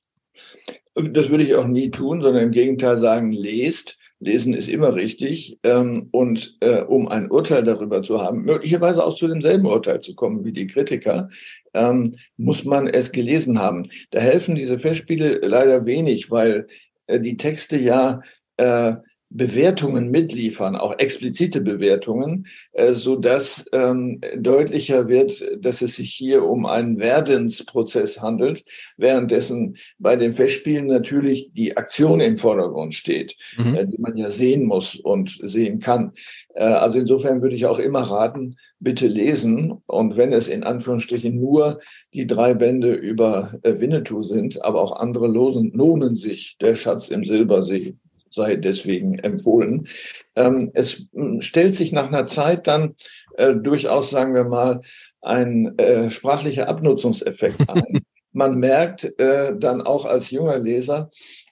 Das 0.96 1.30
würde 1.30 1.44
ich 1.44 1.56
auch 1.56 1.68
nie 1.68 1.92
tun, 1.92 2.22
sondern 2.22 2.44
im 2.44 2.52
Gegenteil 2.52 2.98
sagen, 2.98 3.30
lest 3.32 3.98
Lesen 4.20 4.54
ist 4.54 4.70
immer 4.70 4.96
richtig. 4.96 5.60
Ähm, 5.64 6.08
und 6.12 6.58
äh, 6.62 6.82
um 6.82 7.08
ein 7.08 7.30
Urteil 7.30 7.64
darüber 7.64 8.02
zu 8.02 8.22
haben, 8.22 8.44
möglicherweise 8.44 9.06
auch 9.06 9.16
zu 9.16 9.28
demselben 9.28 9.66
Urteil 9.66 10.00
zu 10.00 10.16
kommen 10.16 10.46
wie 10.46 10.54
die 10.54 10.68
Kritiker, 10.68 11.30
ähm, 11.74 12.16
muss 12.38 12.64
man 12.64 12.88
es 12.88 13.12
gelesen 13.12 13.60
haben. 13.60 13.90
Da 14.12 14.20
helfen 14.20 14.56
diese 14.56 14.80
Festspiele 14.80 15.40
leider 15.44 15.86
wenig, 15.86 16.32
weil 16.32 16.68
äh, 17.08 17.20
die 17.20 17.38
Texte 17.38 17.78
ja 17.78 18.22
äh, 18.58 18.96
Bewertungen 19.29 20.12
mitliefern, 20.12 20.75
auch 20.75 20.98
explizite 20.98 21.62
Bewertungen, 21.62 22.48
äh, 22.74 22.94
so 22.94 23.15
dass 23.15 23.65
ähm, 23.74 24.22
deutlicher 24.38 25.08
wird, 25.08 25.44
dass 25.60 25.82
es 25.82 25.96
sich 25.96 26.12
hier 26.13 26.44
um 26.44 26.65
einen 26.65 27.00
Werdensprozess 27.00 28.22
handelt, 28.22 28.63
währenddessen 28.98 29.77
bei 29.98 30.15
den 30.15 30.32
Festspielen 30.32 30.86
natürlich 30.86 31.51
die 31.53 31.75
Aktion 31.75 32.22
im 32.22 32.38
Vordergrund 32.38 32.94
steht, 32.94 33.36
mhm. 33.58 33.75
äh, 33.75 33.88
die 33.88 33.98
man 33.98 34.15
ja 34.15 34.29
sehen 34.29 34.65
muss 34.65 34.96
und 34.96 35.38
sehen 35.44 35.79
kann. 35.79 36.13
Äh, 36.53 36.63
also 36.63 37.00
insofern 37.00 37.41
würde 37.41 37.55
ich 37.55 37.65
auch 37.65 37.79
immer 37.79 38.03
raten, 38.03 38.58
bitte 38.79 39.08
lesen 39.08 39.82
und 39.88 40.17
wenn 40.17 40.32
es 40.32 40.48
in 40.48 40.63
Anführungsstrichen 40.63 41.36
nur 41.36 41.79
die 42.13 42.27
drei 42.27 42.53
Bände 42.53 42.94
über 42.94 43.60
äh, 43.63 43.79
Winnetou 43.79 44.22
sind, 44.22 44.63
aber 44.63 44.82
auch 44.82 44.96
andere 44.96 45.27
lohnen, 45.27 45.72
lohnen 45.74 46.15
sich, 46.15 46.58
der 46.62 46.75
Schatz 46.75 47.10
im 47.10 47.24
Silbersee 47.24 47.98
sei 48.36 48.58
deswegen 48.58 49.18
empfohlen. 49.20 49.88
Ähm, 50.36 50.72
es 50.74 51.08
hm, 51.13 51.42
stellt 51.42 51.75
sich 51.75 51.92
nach 51.92 52.08
einer 52.08 52.25
Zeit 52.25 52.68
dann 52.68 52.96
äh, 53.38 53.56
durchaus, 53.56 54.10
sagen 54.10 54.36
wir 54.36 54.44
mal, 54.46 54.82
ein 55.22 55.77
äh, 55.80 56.10
sprachlicher 56.10 56.68
Abnutzungseffekt 56.68 57.70
ein. 57.70 58.01
man 58.32 58.58
merkt 58.58 59.18
äh, 59.18 59.58
dann 59.58 59.82
auch 59.82 60.06
als 60.06 60.30
junger 60.30 60.60
Leser, 60.60 61.10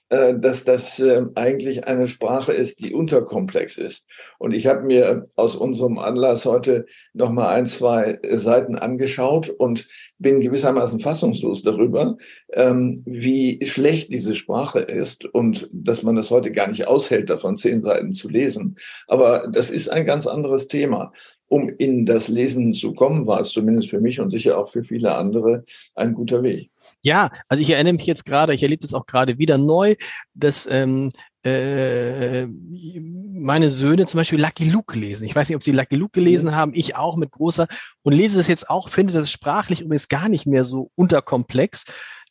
dass 0.08 0.64
das 0.64 1.00
äh, 1.00 1.22
eigentlich 1.34 1.86
eine 1.86 2.06
Sprache 2.08 2.52
ist, 2.52 2.80
die 2.84 2.94
unterkomplex 2.94 3.78
ist. 3.78 4.06
Und 4.38 4.52
ich 4.52 4.66
habe 4.66 4.82
mir 4.82 5.24
aus 5.34 5.56
unserem 5.56 5.98
Anlass 5.98 6.44
heute 6.44 6.86
noch 7.14 7.30
mal 7.32 7.48
ein, 7.48 7.66
zwei 7.66 8.18
Seiten 8.30 8.76
angeschaut 8.76 9.48
und 9.48 9.88
bin 10.18 10.40
gewissermaßen 10.40 11.00
fassungslos 11.00 11.62
darüber, 11.62 12.16
ähm, 12.52 13.02
wie 13.06 13.64
schlecht 13.64 14.12
diese 14.12 14.34
Sprache 14.34 14.80
ist 14.80 15.24
und 15.24 15.68
dass 15.72 16.02
man 16.02 16.16
das 16.16 16.30
heute 16.30 16.52
gar 16.52 16.68
nicht 16.68 16.86
aushält, 16.86 17.30
davon 17.30 17.56
zehn 17.56 17.82
Seiten 17.82 18.12
zu 18.12 18.28
lesen. 18.28 18.76
Aber 19.06 19.48
das 19.50 19.70
ist 19.70 19.88
ein 19.88 20.04
ganz 20.04 20.26
anderes 20.26 20.68
Thema 20.68 21.12
um 21.54 21.68
in 21.68 22.04
das 22.04 22.26
Lesen 22.26 22.74
zu 22.74 22.94
kommen, 22.94 23.28
war 23.28 23.38
es 23.38 23.50
zumindest 23.50 23.88
für 23.88 24.00
mich 24.00 24.20
und 24.20 24.30
sicher 24.30 24.58
auch 24.58 24.68
für 24.68 24.82
viele 24.82 25.14
andere 25.14 25.64
ein 25.94 26.12
guter 26.12 26.42
Weg. 26.42 26.68
Ja, 27.00 27.30
also 27.48 27.62
ich 27.62 27.70
erinnere 27.70 27.92
mich 27.92 28.06
jetzt 28.06 28.24
gerade, 28.24 28.52
ich 28.54 28.64
erlebe 28.64 28.82
das 28.82 28.92
auch 28.92 29.06
gerade 29.06 29.38
wieder 29.38 29.56
neu, 29.56 29.94
dass 30.34 30.66
ähm, 30.68 31.10
äh, 31.44 32.46
meine 32.46 33.70
Söhne 33.70 34.04
zum 34.06 34.18
Beispiel 34.18 34.40
Lucky 34.40 34.68
Luke 34.68 34.98
lesen. 34.98 35.26
Ich 35.26 35.36
weiß 35.36 35.48
nicht, 35.48 35.54
ob 35.54 35.62
sie 35.62 35.70
Lucky 35.70 35.94
Luke 35.94 36.10
gelesen 36.10 36.56
haben, 36.56 36.72
ich 36.74 36.96
auch 36.96 37.16
mit 37.16 37.30
großer 37.30 37.68
und 38.02 38.14
lese 38.14 38.36
das 38.36 38.48
jetzt 38.48 38.68
auch, 38.68 38.88
finde 38.88 39.12
das 39.12 39.30
sprachlich 39.30 39.80
übrigens 39.80 40.08
gar 40.08 40.28
nicht 40.28 40.46
mehr 40.46 40.64
so 40.64 40.90
unterkomplex, 40.96 41.84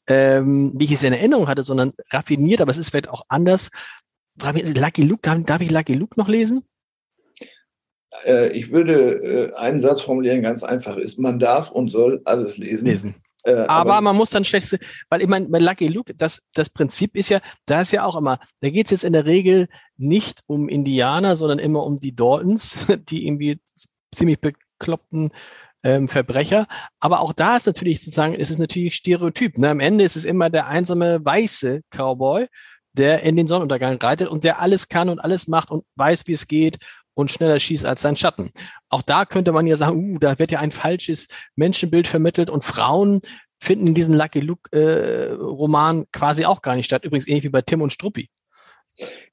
ähm, 0.07 0.73
wie 0.75 0.83
ich 0.83 0.91
es 0.91 1.03
in 1.03 1.13
Erinnerung 1.13 1.47
hatte, 1.47 1.63
sondern 1.63 1.93
raffiniert, 2.11 2.59
aber 2.59 2.71
es 2.71 2.77
ist 2.77 2.89
vielleicht 2.89 3.07
auch 3.07 3.23
anders. 3.29 3.69
Lucky 4.35 5.03
Luke, 5.03 5.43
darf 5.45 5.61
ich 5.61 5.71
Lucky 5.71 5.93
Luke 5.93 6.19
noch 6.19 6.27
lesen? 6.27 6.65
Äh, 8.25 8.49
ich 8.49 8.71
würde 8.71 9.51
äh, 9.51 9.55
einen 9.55 9.79
Satz 9.79 10.01
formulieren, 10.01 10.41
ganz 10.41 10.63
einfach 10.63 10.97
ist, 10.97 11.19
man 11.19 11.39
darf 11.39 11.71
und 11.71 11.89
soll 11.89 12.21
alles 12.25 12.57
lesen. 12.57 12.85
Lesen. 12.85 13.15
Äh, 13.43 13.53
aber, 13.53 13.95
aber, 13.95 14.01
man 14.01 14.15
muss 14.15 14.29
dann 14.29 14.45
schlecht, 14.45 14.77
weil 15.09 15.21
ich 15.21 15.27
meine, 15.27 15.47
bei 15.49 15.59
Lucky 15.59 15.87
Luke, 15.87 16.13
das, 16.15 16.41
das 16.53 16.69
Prinzip 16.69 17.15
ist 17.15 17.29
ja, 17.29 17.39
da 17.65 17.81
ist 17.81 17.91
ja 17.91 18.05
auch 18.05 18.15
immer, 18.15 18.39
da 18.61 18.69
geht 18.69 18.87
es 18.87 18.91
jetzt 18.91 19.03
in 19.03 19.13
der 19.13 19.25
Regel 19.25 19.67
nicht 19.97 20.41
um 20.47 20.69
Indianer, 20.69 21.35
sondern 21.35 21.59
immer 21.59 21.83
um 21.83 21.99
die 21.99 22.15
Daltons, 22.15 22.85
die 23.09 23.27
irgendwie 23.27 23.59
ziemlich 24.13 24.39
bekloppten 24.39 25.31
ähm, 25.83 26.07
Verbrecher. 26.07 26.67
Aber 27.01 27.19
auch 27.19 27.33
da 27.33 27.57
ist 27.57 27.67
natürlich 27.67 27.99
sozusagen, 27.99 28.33
ist 28.33 28.49
es 28.49 28.57
natürlich 28.57 28.95
Stereotyp. 28.95 29.57
Ne? 29.57 29.69
Am 29.69 29.81
Ende 29.81 30.05
ist 30.05 30.15
es 30.15 30.23
immer 30.23 30.49
der 30.49 30.67
einsame 30.67 31.23
weiße 31.23 31.81
Cowboy, 31.89 32.47
der 32.93 33.23
in 33.23 33.35
den 33.35 33.47
Sonnenuntergang 33.47 33.97
reitet 33.97 34.29
und 34.29 34.45
der 34.45 34.61
alles 34.61 34.87
kann 34.87 35.09
und 35.09 35.19
alles 35.19 35.47
macht 35.47 35.71
und 35.71 35.83
weiß, 35.95 36.27
wie 36.27 36.33
es 36.33 36.47
geht 36.47 36.77
und 37.13 37.31
schneller 37.31 37.59
schießt 37.59 37.85
als 37.85 38.01
sein 38.01 38.15
Schatten. 38.15 38.51
Auch 38.89 39.01
da 39.01 39.25
könnte 39.25 39.51
man 39.51 39.67
ja 39.67 39.75
sagen, 39.75 39.97
uh, 39.97 40.19
da 40.19 40.39
wird 40.39 40.51
ja 40.51 40.59
ein 40.59 40.71
falsches 40.71 41.27
Menschenbild 41.55 42.07
vermittelt 42.07 42.49
und 42.49 42.63
Frauen 42.63 43.21
finden 43.59 43.87
in 43.87 43.93
diesem 43.93 44.13
Lucky 44.13 44.41
Luke 44.41 44.71
äh, 44.77 46.05
quasi 46.11 46.45
auch 46.45 46.61
gar 46.61 46.75
nicht 46.75 46.85
statt. 46.85 47.05
Übrigens 47.05 47.27
ähnlich 47.27 47.43
wie 47.43 47.49
bei 47.49 47.61
Tim 47.61 47.81
und 47.81 47.93
Struppi. 47.93 48.29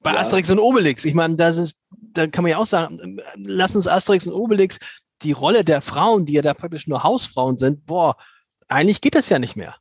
Bei 0.03 0.13
ja. 0.13 0.21
Asterix 0.21 0.51
und 0.51 0.59
Obelix, 0.59 1.05
ich 1.05 1.15
meine, 1.15 1.37
das 1.37 1.57
ist, 1.57 1.81
da 1.91 2.27
kann 2.27 2.43
man 2.43 2.51
ja 2.51 2.59
auch 2.59 2.67
sagen, 2.67 3.21
lass 3.37 3.77
uns 3.77 3.89
Asterix 3.89 4.27
und 4.27 4.33
Obelix 4.33 4.79
die 5.23 5.33
Rolle 5.33 5.65
der 5.65 5.83
Frauen, 5.83 6.25
die 6.25 6.33
ja 6.33 6.43
da 6.43 6.55
praktisch 6.55 6.87
nur 6.87 7.03
Hausfrauen 7.03 7.59
sind, 7.59 7.85
boah, 7.85 8.17
eigentlich 8.69 9.01
geht 9.01 9.15
das 9.15 9.29
ja 9.29 9.39
nicht 9.39 9.57
mehr. 9.57 9.77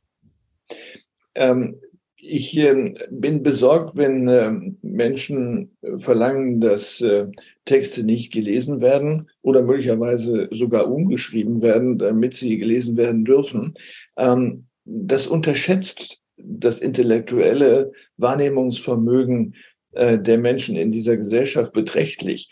Ähm, 1.34 1.80
ich 2.22 2.56
äh, 2.58 2.94
bin 3.10 3.42
besorgt, 3.42 3.96
wenn 3.96 4.28
äh, 4.28 4.52
Menschen 4.82 5.76
verlangen, 5.96 6.60
dass 6.60 7.00
äh, 7.00 7.26
Texte 7.64 8.04
nicht 8.04 8.32
gelesen 8.32 8.80
werden 8.80 9.28
oder 9.42 9.62
möglicherweise 9.62 10.48
sogar 10.50 10.90
umgeschrieben 10.90 11.62
werden, 11.62 11.98
damit 11.98 12.36
sie 12.36 12.58
gelesen 12.58 12.96
werden 12.96 13.24
dürfen. 13.24 13.74
Ähm, 14.16 14.66
das 14.84 15.26
unterschätzt 15.26 16.20
das 16.36 16.80
intellektuelle 16.80 17.92
Wahrnehmungsvermögen 18.16 19.54
äh, 19.92 20.18
der 20.18 20.38
Menschen 20.38 20.76
in 20.76 20.92
dieser 20.92 21.16
Gesellschaft 21.16 21.72
beträchtlich. 21.72 22.50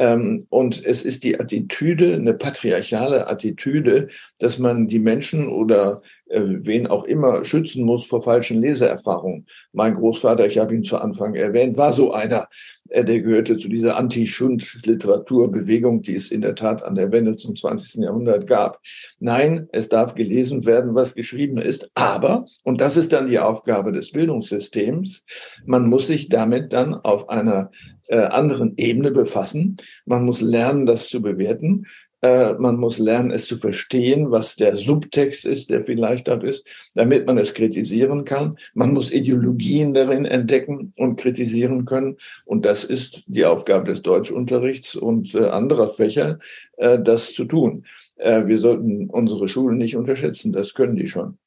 Ähm, 0.00 0.46
und 0.48 0.82
es 0.82 1.04
ist 1.04 1.24
die 1.24 1.38
Attitüde, 1.38 2.14
eine 2.14 2.32
patriarchale 2.32 3.26
Attitüde, 3.26 4.08
dass 4.38 4.58
man 4.58 4.88
die 4.88 4.98
Menschen 4.98 5.46
oder 5.50 6.00
äh, 6.30 6.40
wen 6.40 6.86
auch 6.86 7.04
immer 7.04 7.44
schützen 7.44 7.84
muss 7.84 8.06
vor 8.06 8.22
falschen 8.22 8.62
Leseerfahrungen. 8.62 9.46
Mein 9.74 9.96
Großvater, 9.96 10.46
ich 10.46 10.56
habe 10.56 10.74
ihn 10.74 10.84
zu 10.84 10.96
Anfang 10.96 11.34
erwähnt, 11.34 11.76
war 11.76 11.92
so 11.92 12.12
einer, 12.12 12.48
der 12.90 13.20
gehörte 13.20 13.56
zu 13.56 13.68
dieser 13.68 13.96
Anti-Schund-Literaturbewegung, 13.96 16.02
die 16.02 16.14
es 16.14 16.30
in 16.30 16.40
der 16.40 16.54
Tat 16.54 16.82
an 16.82 16.94
der 16.94 17.12
Wende 17.12 17.36
zum 17.36 17.56
20. 17.56 18.02
Jahrhundert 18.02 18.46
gab. 18.46 18.80
Nein, 19.18 19.68
es 19.72 19.88
darf 19.88 20.14
gelesen 20.14 20.66
werden, 20.66 20.94
was 20.94 21.14
geschrieben 21.14 21.58
ist, 21.58 21.90
aber, 21.94 22.46
und 22.62 22.80
das 22.80 22.96
ist 22.96 23.12
dann 23.12 23.28
die 23.28 23.38
Aufgabe 23.38 23.92
des 23.92 24.12
Bildungssystems, 24.12 25.24
man 25.64 25.88
muss 25.88 26.06
sich 26.06 26.28
damit 26.28 26.72
dann 26.72 26.94
auf 26.94 27.28
einer 27.28 27.70
äh, 28.10 28.18
anderen 28.18 28.74
Ebene 28.76 29.12
befassen. 29.12 29.76
Man 30.04 30.24
muss 30.24 30.40
lernen, 30.40 30.84
das 30.84 31.08
zu 31.08 31.22
bewerten. 31.22 31.86
Äh, 32.22 32.54
man 32.54 32.76
muss 32.76 32.98
lernen, 32.98 33.30
es 33.30 33.46
zu 33.46 33.56
verstehen, 33.56 34.30
was 34.30 34.56
der 34.56 34.76
Subtext 34.76 35.46
ist, 35.46 35.70
der 35.70 35.80
vielleicht 35.80 36.28
dort 36.28 36.44
ist, 36.44 36.66
damit 36.94 37.26
man 37.26 37.38
es 37.38 37.54
kritisieren 37.54 38.24
kann. 38.24 38.58
Man 38.74 38.92
muss 38.92 39.12
Ideologien 39.12 39.94
darin 39.94 40.26
entdecken 40.26 40.92
und 40.96 41.18
kritisieren 41.18 41.86
können. 41.86 42.16
Und 42.44 42.66
das 42.66 42.84
ist 42.84 43.24
die 43.26 43.46
Aufgabe 43.46 43.86
des 43.86 44.02
Deutschunterrichts 44.02 44.94
und 44.94 45.34
äh, 45.34 45.48
anderer 45.48 45.88
Fächer, 45.88 46.38
äh, 46.76 46.98
das 46.98 47.32
zu 47.32 47.44
tun. 47.44 47.86
Wir 48.22 48.58
sollten 48.58 49.08
unsere 49.08 49.48
Schulen 49.48 49.78
nicht 49.78 49.96
unterschätzen. 49.96 50.52
Das 50.52 50.74
können 50.74 50.94
die 50.94 51.06
schon. 51.06 51.38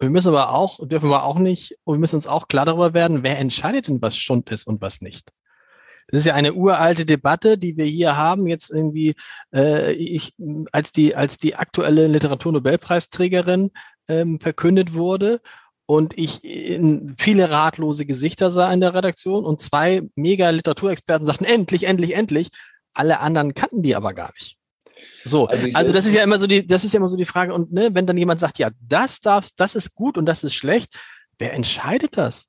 Wir 0.00 0.10
müssen 0.10 0.30
aber 0.30 0.52
auch, 0.52 0.84
dürfen 0.88 1.08
wir 1.08 1.22
auch 1.22 1.38
nicht, 1.38 1.78
und 1.84 1.94
wir 1.94 2.00
müssen 2.00 2.16
uns 2.16 2.26
auch 2.26 2.48
klar 2.48 2.66
darüber 2.66 2.94
werden, 2.94 3.22
wer 3.22 3.38
entscheidet 3.38 3.86
denn, 3.86 4.02
was 4.02 4.16
Schund 4.16 4.50
ist 4.50 4.66
und 4.66 4.80
was 4.80 5.02
nicht. 5.02 5.32
Das 6.08 6.20
ist 6.20 6.26
ja 6.26 6.34
eine 6.34 6.54
uralte 6.54 7.04
Debatte, 7.04 7.58
die 7.58 7.76
wir 7.76 7.84
hier 7.84 8.16
haben. 8.16 8.46
Jetzt 8.46 8.70
irgendwie, 8.70 9.14
äh, 9.54 9.92
ich, 9.92 10.34
als 10.72 10.92
die, 10.92 11.14
als 11.14 11.36
die 11.36 11.54
aktuelle 11.54 12.06
Literaturnobelpreisträgerin 12.06 13.70
ähm, 14.08 14.40
verkündet 14.40 14.94
wurde 14.94 15.40
und 15.86 16.16
ich 16.16 16.44
in 16.44 17.14
viele 17.18 17.50
ratlose 17.50 18.06
Gesichter 18.06 18.50
sah 18.50 18.72
in 18.72 18.80
der 18.80 18.94
Redaktion 18.94 19.44
und 19.44 19.60
zwei 19.60 20.02
mega 20.16 20.50
Literaturexperten 20.50 21.26
sagten, 21.26 21.44
endlich, 21.44 21.84
endlich, 21.84 22.14
endlich. 22.14 22.48
Alle 22.94 23.20
anderen 23.20 23.54
kannten 23.54 23.82
die 23.82 23.94
aber 23.94 24.12
gar 24.12 24.32
nicht. 24.34 24.58
So, 25.24 25.46
also, 25.46 25.66
also 25.74 25.92
das 25.92 26.06
ist 26.06 26.14
ja 26.14 26.22
immer 26.22 26.38
so 26.38 26.46
die, 26.46 26.66
das 26.66 26.84
ist 26.84 26.92
ja 26.92 26.98
immer 26.98 27.08
so 27.08 27.16
die 27.16 27.26
Frage. 27.26 27.54
Und 27.54 27.72
ne, 27.72 27.90
wenn 27.92 28.06
dann 28.06 28.16
jemand 28.16 28.40
sagt, 28.40 28.58
ja, 28.58 28.70
das 28.80 29.20
darf, 29.20 29.48
das 29.56 29.74
ist 29.74 29.94
gut 29.94 30.18
und 30.18 30.26
das 30.26 30.44
ist 30.44 30.54
schlecht, 30.54 30.94
wer 31.38 31.52
entscheidet 31.52 32.16
das? 32.16 32.48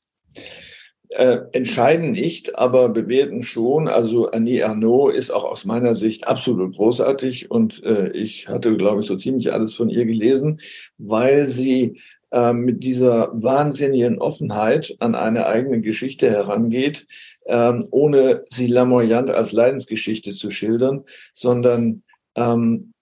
Äh, 1.12 1.40
entscheiden 1.54 2.12
nicht, 2.12 2.60
aber 2.60 2.90
bewerten 2.90 3.42
schon. 3.42 3.88
Also 3.88 4.30
Annie 4.30 4.64
Arnaud 4.64 5.16
ist 5.16 5.32
auch 5.32 5.44
aus 5.44 5.66
meiner 5.66 5.96
Sicht 5.96 6.28
absolut 6.28 6.76
großartig 6.76 7.50
und 7.50 7.84
äh, 7.84 8.12
ich 8.12 8.48
hatte, 8.48 8.78
glaube 8.78 9.02
ich, 9.02 9.08
so 9.08 9.16
ziemlich 9.16 9.52
alles 9.52 9.74
von 9.74 9.90
ihr 9.90 10.06
gelesen, 10.06 10.60
weil 11.00 11.48
sie 11.48 12.00
äh, 12.30 12.54
mit 12.54 12.84
dieser 12.84 13.32
wahnsinnigen 13.34 14.20
Offenheit 14.20 14.96
an 15.00 15.16
eine 15.16 15.48
eigene 15.48 15.82
Geschichte 15.82 16.30
herangeht, 16.30 17.08
ähm, 17.48 17.88
ohne 17.90 18.44
sie 18.50 18.68
lamoyant 18.68 19.32
als 19.32 19.52
Leidensgeschichte 19.52 20.34
zu 20.34 20.52
schildern, 20.52 21.06
sondern 21.34 22.04
ähm, 22.36 22.94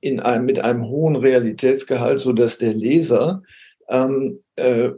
in 0.00 0.20
einem, 0.20 0.44
mit 0.44 0.60
einem 0.60 0.86
hohen 0.86 1.16
Realitätsgehalt, 1.16 2.20
so 2.20 2.32
dass 2.32 2.58
der 2.58 2.74
Leser 2.74 3.42
ähm, 3.88 4.38
äh, 4.54 4.90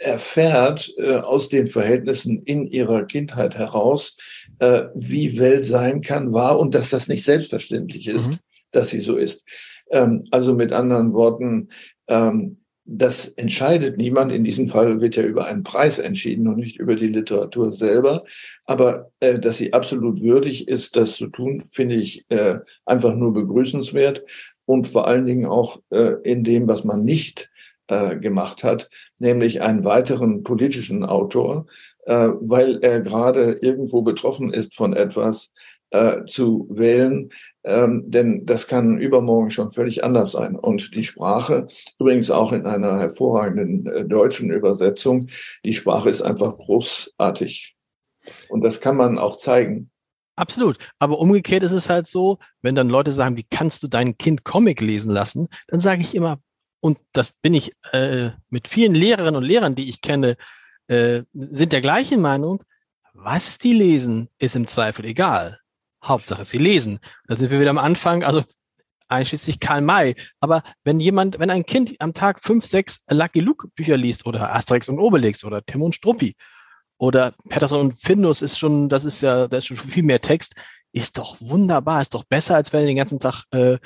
erfährt 0.00 0.92
äh, 0.96 1.16
aus 1.16 1.48
den 1.48 1.66
Verhältnissen 1.66 2.42
in 2.44 2.66
ihrer 2.66 3.04
Kindheit 3.04 3.56
heraus, 3.56 4.16
äh, 4.58 4.84
wie 4.94 5.38
Welt 5.38 5.64
sein 5.64 6.00
kann, 6.00 6.32
war 6.32 6.58
und 6.58 6.74
dass 6.74 6.90
das 6.90 7.06
nicht 7.06 7.22
selbstverständlich 7.22 8.08
ist, 8.08 8.30
mhm. 8.30 8.36
dass 8.72 8.90
sie 8.90 9.00
so 9.00 9.16
ist. 9.16 9.46
Ähm, 9.90 10.24
also 10.30 10.54
mit 10.54 10.72
anderen 10.72 11.12
Worten, 11.12 11.68
ähm, 12.08 12.56
das 12.84 13.28
entscheidet 13.28 13.98
niemand. 13.98 14.32
In 14.32 14.42
diesem 14.42 14.66
Fall 14.66 15.00
wird 15.00 15.16
ja 15.16 15.22
über 15.22 15.44
einen 15.44 15.62
Preis 15.62 15.98
entschieden 15.98 16.48
und 16.48 16.56
nicht 16.56 16.78
über 16.78 16.96
die 16.96 17.06
Literatur 17.06 17.70
selber. 17.70 18.24
Aber 18.64 19.12
äh, 19.20 19.38
dass 19.38 19.58
sie 19.58 19.74
absolut 19.74 20.22
würdig 20.22 20.66
ist, 20.66 20.96
das 20.96 21.16
zu 21.16 21.26
tun, 21.26 21.62
finde 21.68 21.96
ich 21.96 22.24
äh, 22.30 22.58
einfach 22.86 23.14
nur 23.14 23.34
begrüßenswert 23.34 24.22
und 24.64 24.88
vor 24.88 25.06
allen 25.06 25.26
Dingen 25.26 25.46
auch 25.46 25.80
äh, 25.90 26.14
in 26.22 26.42
dem, 26.42 26.66
was 26.68 26.84
man 26.84 27.04
nicht 27.04 27.49
äh, 27.90 28.16
gemacht 28.16 28.64
hat, 28.64 28.88
nämlich 29.18 29.62
einen 29.62 29.84
weiteren 29.84 30.42
politischen 30.44 31.04
Autor, 31.04 31.66
äh, 32.06 32.28
weil 32.40 32.78
er 32.82 33.00
gerade 33.00 33.54
irgendwo 33.60 34.02
betroffen 34.02 34.52
ist 34.52 34.74
von 34.74 34.94
etwas 34.94 35.52
äh, 35.90 36.24
zu 36.24 36.68
wählen, 36.70 37.30
ähm, 37.64 38.04
denn 38.06 38.46
das 38.46 38.68
kann 38.68 38.98
übermorgen 38.98 39.50
schon 39.50 39.70
völlig 39.70 40.04
anders 40.04 40.32
sein. 40.32 40.54
Und 40.56 40.94
die 40.94 41.02
Sprache, 41.02 41.66
übrigens 41.98 42.30
auch 42.30 42.52
in 42.52 42.64
einer 42.64 42.98
hervorragenden 43.00 43.86
äh, 43.86 44.04
deutschen 44.04 44.50
Übersetzung, 44.50 45.26
die 45.64 45.72
Sprache 45.72 46.08
ist 46.08 46.22
einfach 46.22 46.56
großartig. 46.56 47.76
Und 48.48 48.62
das 48.62 48.80
kann 48.80 48.96
man 48.96 49.18
auch 49.18 49.34
zeigen. 49.34 49.90
Absolut. 50.36 50.78
Aber 51.00 51.18
umgekehrt 51.18 51.64
ist 51.64 51.72
es 51.72 51.90
halt 51.90 52.06
so, 52.06 52.38
wenn 52.62 52.76
dann 52.76 52.88
Leute 52.88 53.10
sagen, 53.10 53.36
wie 53.36 53.46
kannst 53.50 53.82
du 53.82 53.88
dein 53.88 54.16
Kind 54.16 54.44
Comic 54.44 54.80
lesen 54.80 55.12
lassen, 55.12 55.48
dann 55.68 55.80
sage 55.80 56.02
ich 56.02 56.14
immer, 56.14 56.38
und 56.80 56.98
das 57.12 57.32
bin 57.32 57.54
ich 57.54 57.72
äh, 57.92 58.30
mit 58.48 58.68
vielen 58.68 58.94
Lehrerinnen 58.94 59.36
und 59.36 59.44
Lehrern, 59.44 59.74
die 59.74 59.88
ich 59.88 60.00
kenne, 60.00 60.36
äh, 60.88 61.22
sind 61.32 61.72
der 61.72 61.80
gleichen 61.80 62.20
Meinung, 62.20 62.62
was 63.12 63.58
die 63.58 63.74
lesen, 63.74 64.28
ist 64.38 64.56
im 64.56 64.66
Zweifel 64.66 65.04
egal. 65.04 65.58
Hauptsache, 66.02 66.44
sie 66.44 66.58
lesen. 66.58 66.98
Da 67.28 67.36
sind 67.36 67.50
wir 67.50 67.60
wieder 67.60 67.70
am 67.70 67.78
Anfang, 67.78 68.24
also 68.24 68.42
einschließlich 69.08 69.60
Karl 69.60 69.82
May. 69.82 70.14
Aber 70.40 70.62
wenn 70.84 71.00
jemand, 71.00 71.38
wenn 71.38 71.50
ein 71.50 71.66
Kind 71.66 71.94
am 71.98 72.14
Tag 72.14 72.40
fünf, 72.42 72.64
sechs 72.64 73.04
Lucky 73.10 73.40
Luke 73.40 73.68
Bücher 73.68 73.96
liest 73.96 74.26
oder 74.26 74.54
Asterix 74.54 74.88
und 74.88 74.98
Obelix 74.98 75.44
oder 75.44 75.64
Tim 75.64 75.82
und 75.82 75.94
Struppi 75.94 76.34
oder 76.96 77.34
Patterson 77.48 77.80
und 77.80 78.00
Findus 78.00 78.40
ist 78.40 78.58
schon, 78.58 78.88
das 78.88 79.04
ist 79.04 79.20
ja, 79.20 79.48
da 79.48 79.58
ist 79.58 79.66
schon 79.66 79.76
viel 79.76 80.02
mehr 80.02 80.20
Text, 80.20 80.54
ist 80.92 81.18
doch 81.18 81.36
wunderbar, 81.40 82.00
ist 82.00 82.14
doch 82.14 82.24
besser, 82.24 82.56
als 82.56 82.72
wenn 82.72 82.82
er 82.82 82.86
den 82.86 82.96
ganzen 82.96 83.20
Tag 83.20 83.44
äh, 83.52 83.78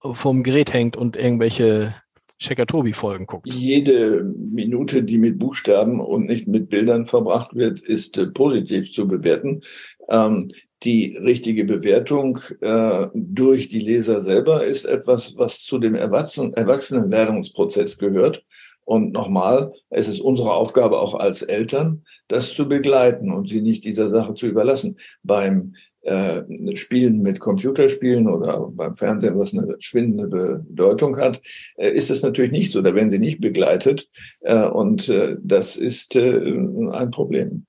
vom 0.00 0.42
Gerät 0.42 0.72
hängt 0.72 0.96
und 0.96 1.16
irgendwelche 1.16 1.94
Checker-Tobi-Folgen 2.38 3.26
guckt. 3.26 3.52
Jede 3.52 4.22
Minute, 4.24 5.02
die 5.02 5.18
mit 5.18 5.38
Buchstaben 5.38 6.00
und 6.00 6.26
nicht 6.26 6.48
mit 6.48 6.68
Bildern 6.68 7.06
verbracht 7.06 7.54
wird, 7.54 7.80
ist 7.80 8.18
äh, 8.18 8.26
positiv 8.26 8.92
zu 8.92 9.08
bewerten. 9.08 9.62
Ähm, 10.08 10.52
die 10.82 11.16
richtige 11.16 11.64
Bewertung 11.64 12.38
äh, 12.60 13.06
durch 13.14 13.68
die 13.68 13.80
Leser 13.80 14.20
selber 14.20 14.66
ist 14.66 14.84
etwas, 14.84 15.36
was 15.38 15.62
zu 15.62 15.78
dem 15.78 15.94
Erwachsenen 15.94 16.52
Erwachsenenwerdungsprozess 16.52 17.96
gehört. 17.96 18.44
Und 18.84 19.12
nochmal, 19.12 19.72
es 19.90 20.06
ist 20.06 20.20
unsere 20.20 20.52
Aufgabe 20.52 21.00
auch 21.00 21.14
als 21.14 21.42
Eltern, 21.42 22.04
das 22.28 22.54
zu 22.54 22.68
begleiten 22.68 23.32
und 23.32 23.48
sie 23.48 23.60
nicht 23.60 23.84
dieser 23.84 24.10
Sache 24.10 24.34
zu 24.34 24.46
überlassen. 24.46 24.98
Beim 25.24 25.74
äh, 26.06 26.76
Spielen 26.76 27.20
mit 27.20 27.40
Computerspielen 27.40 28.28
oder 28.28 28.68
beim 28.70 28.94
Fernsehen, 28.94 29.38
was 29.38 29.54
eine 29.54 29.76
schwindende 29.80 30.64
Bedeutung 30.68 31.16
hat, 31.16 31.42
äh, 31.76 31.90
ist 31.90 32.10
es 32.10 32.22
natürlich 32.22 32.52
nicht 32.52 32.72
so. 32.72 32.80
Da 32.82 32.94
werden 32.94 33.10
sie 33.10 33.18
nicht 33.18 33.40
begleitet 33.40 34.08
äh, 34.40 34.66
und 34.66 35.08
äh, 35.08 35.36
das 35.42 35.76
ist 35.76 36.16
äh, 36.16 36.38
ein 36.38 37.10
Problem. 37.10 37.66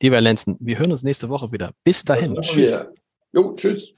Lieber 0.00 0.20
Lenzen, 0.20 0.56
wir 0.60 0.78
hören 0.78 0.92
uns 0.92 1.02
nächste 1.02 1.28
Woche 1.28 1.52
wieder. 1.52 1.72
Bis 1.84 2.04
dahin. 2.04 2.36
Tschüss. 2.40 2.86
Jo, 3.32 3.54
tschüss. 3.54 3.94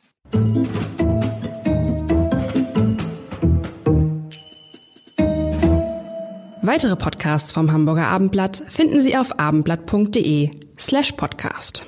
Weitere 6.62 6.94
Podcasts 6.94 7.52
vom 7.52 7.72
Hamburger 7.72 8.06
Abendblatt 8.06 8.62
finden 8.68 9.00
Sie 9.00 9.16
auf 9.16 9.38
abendblatt.de 9.38 10.50
slash 10.78 11.12
podcast. 11.12 11.86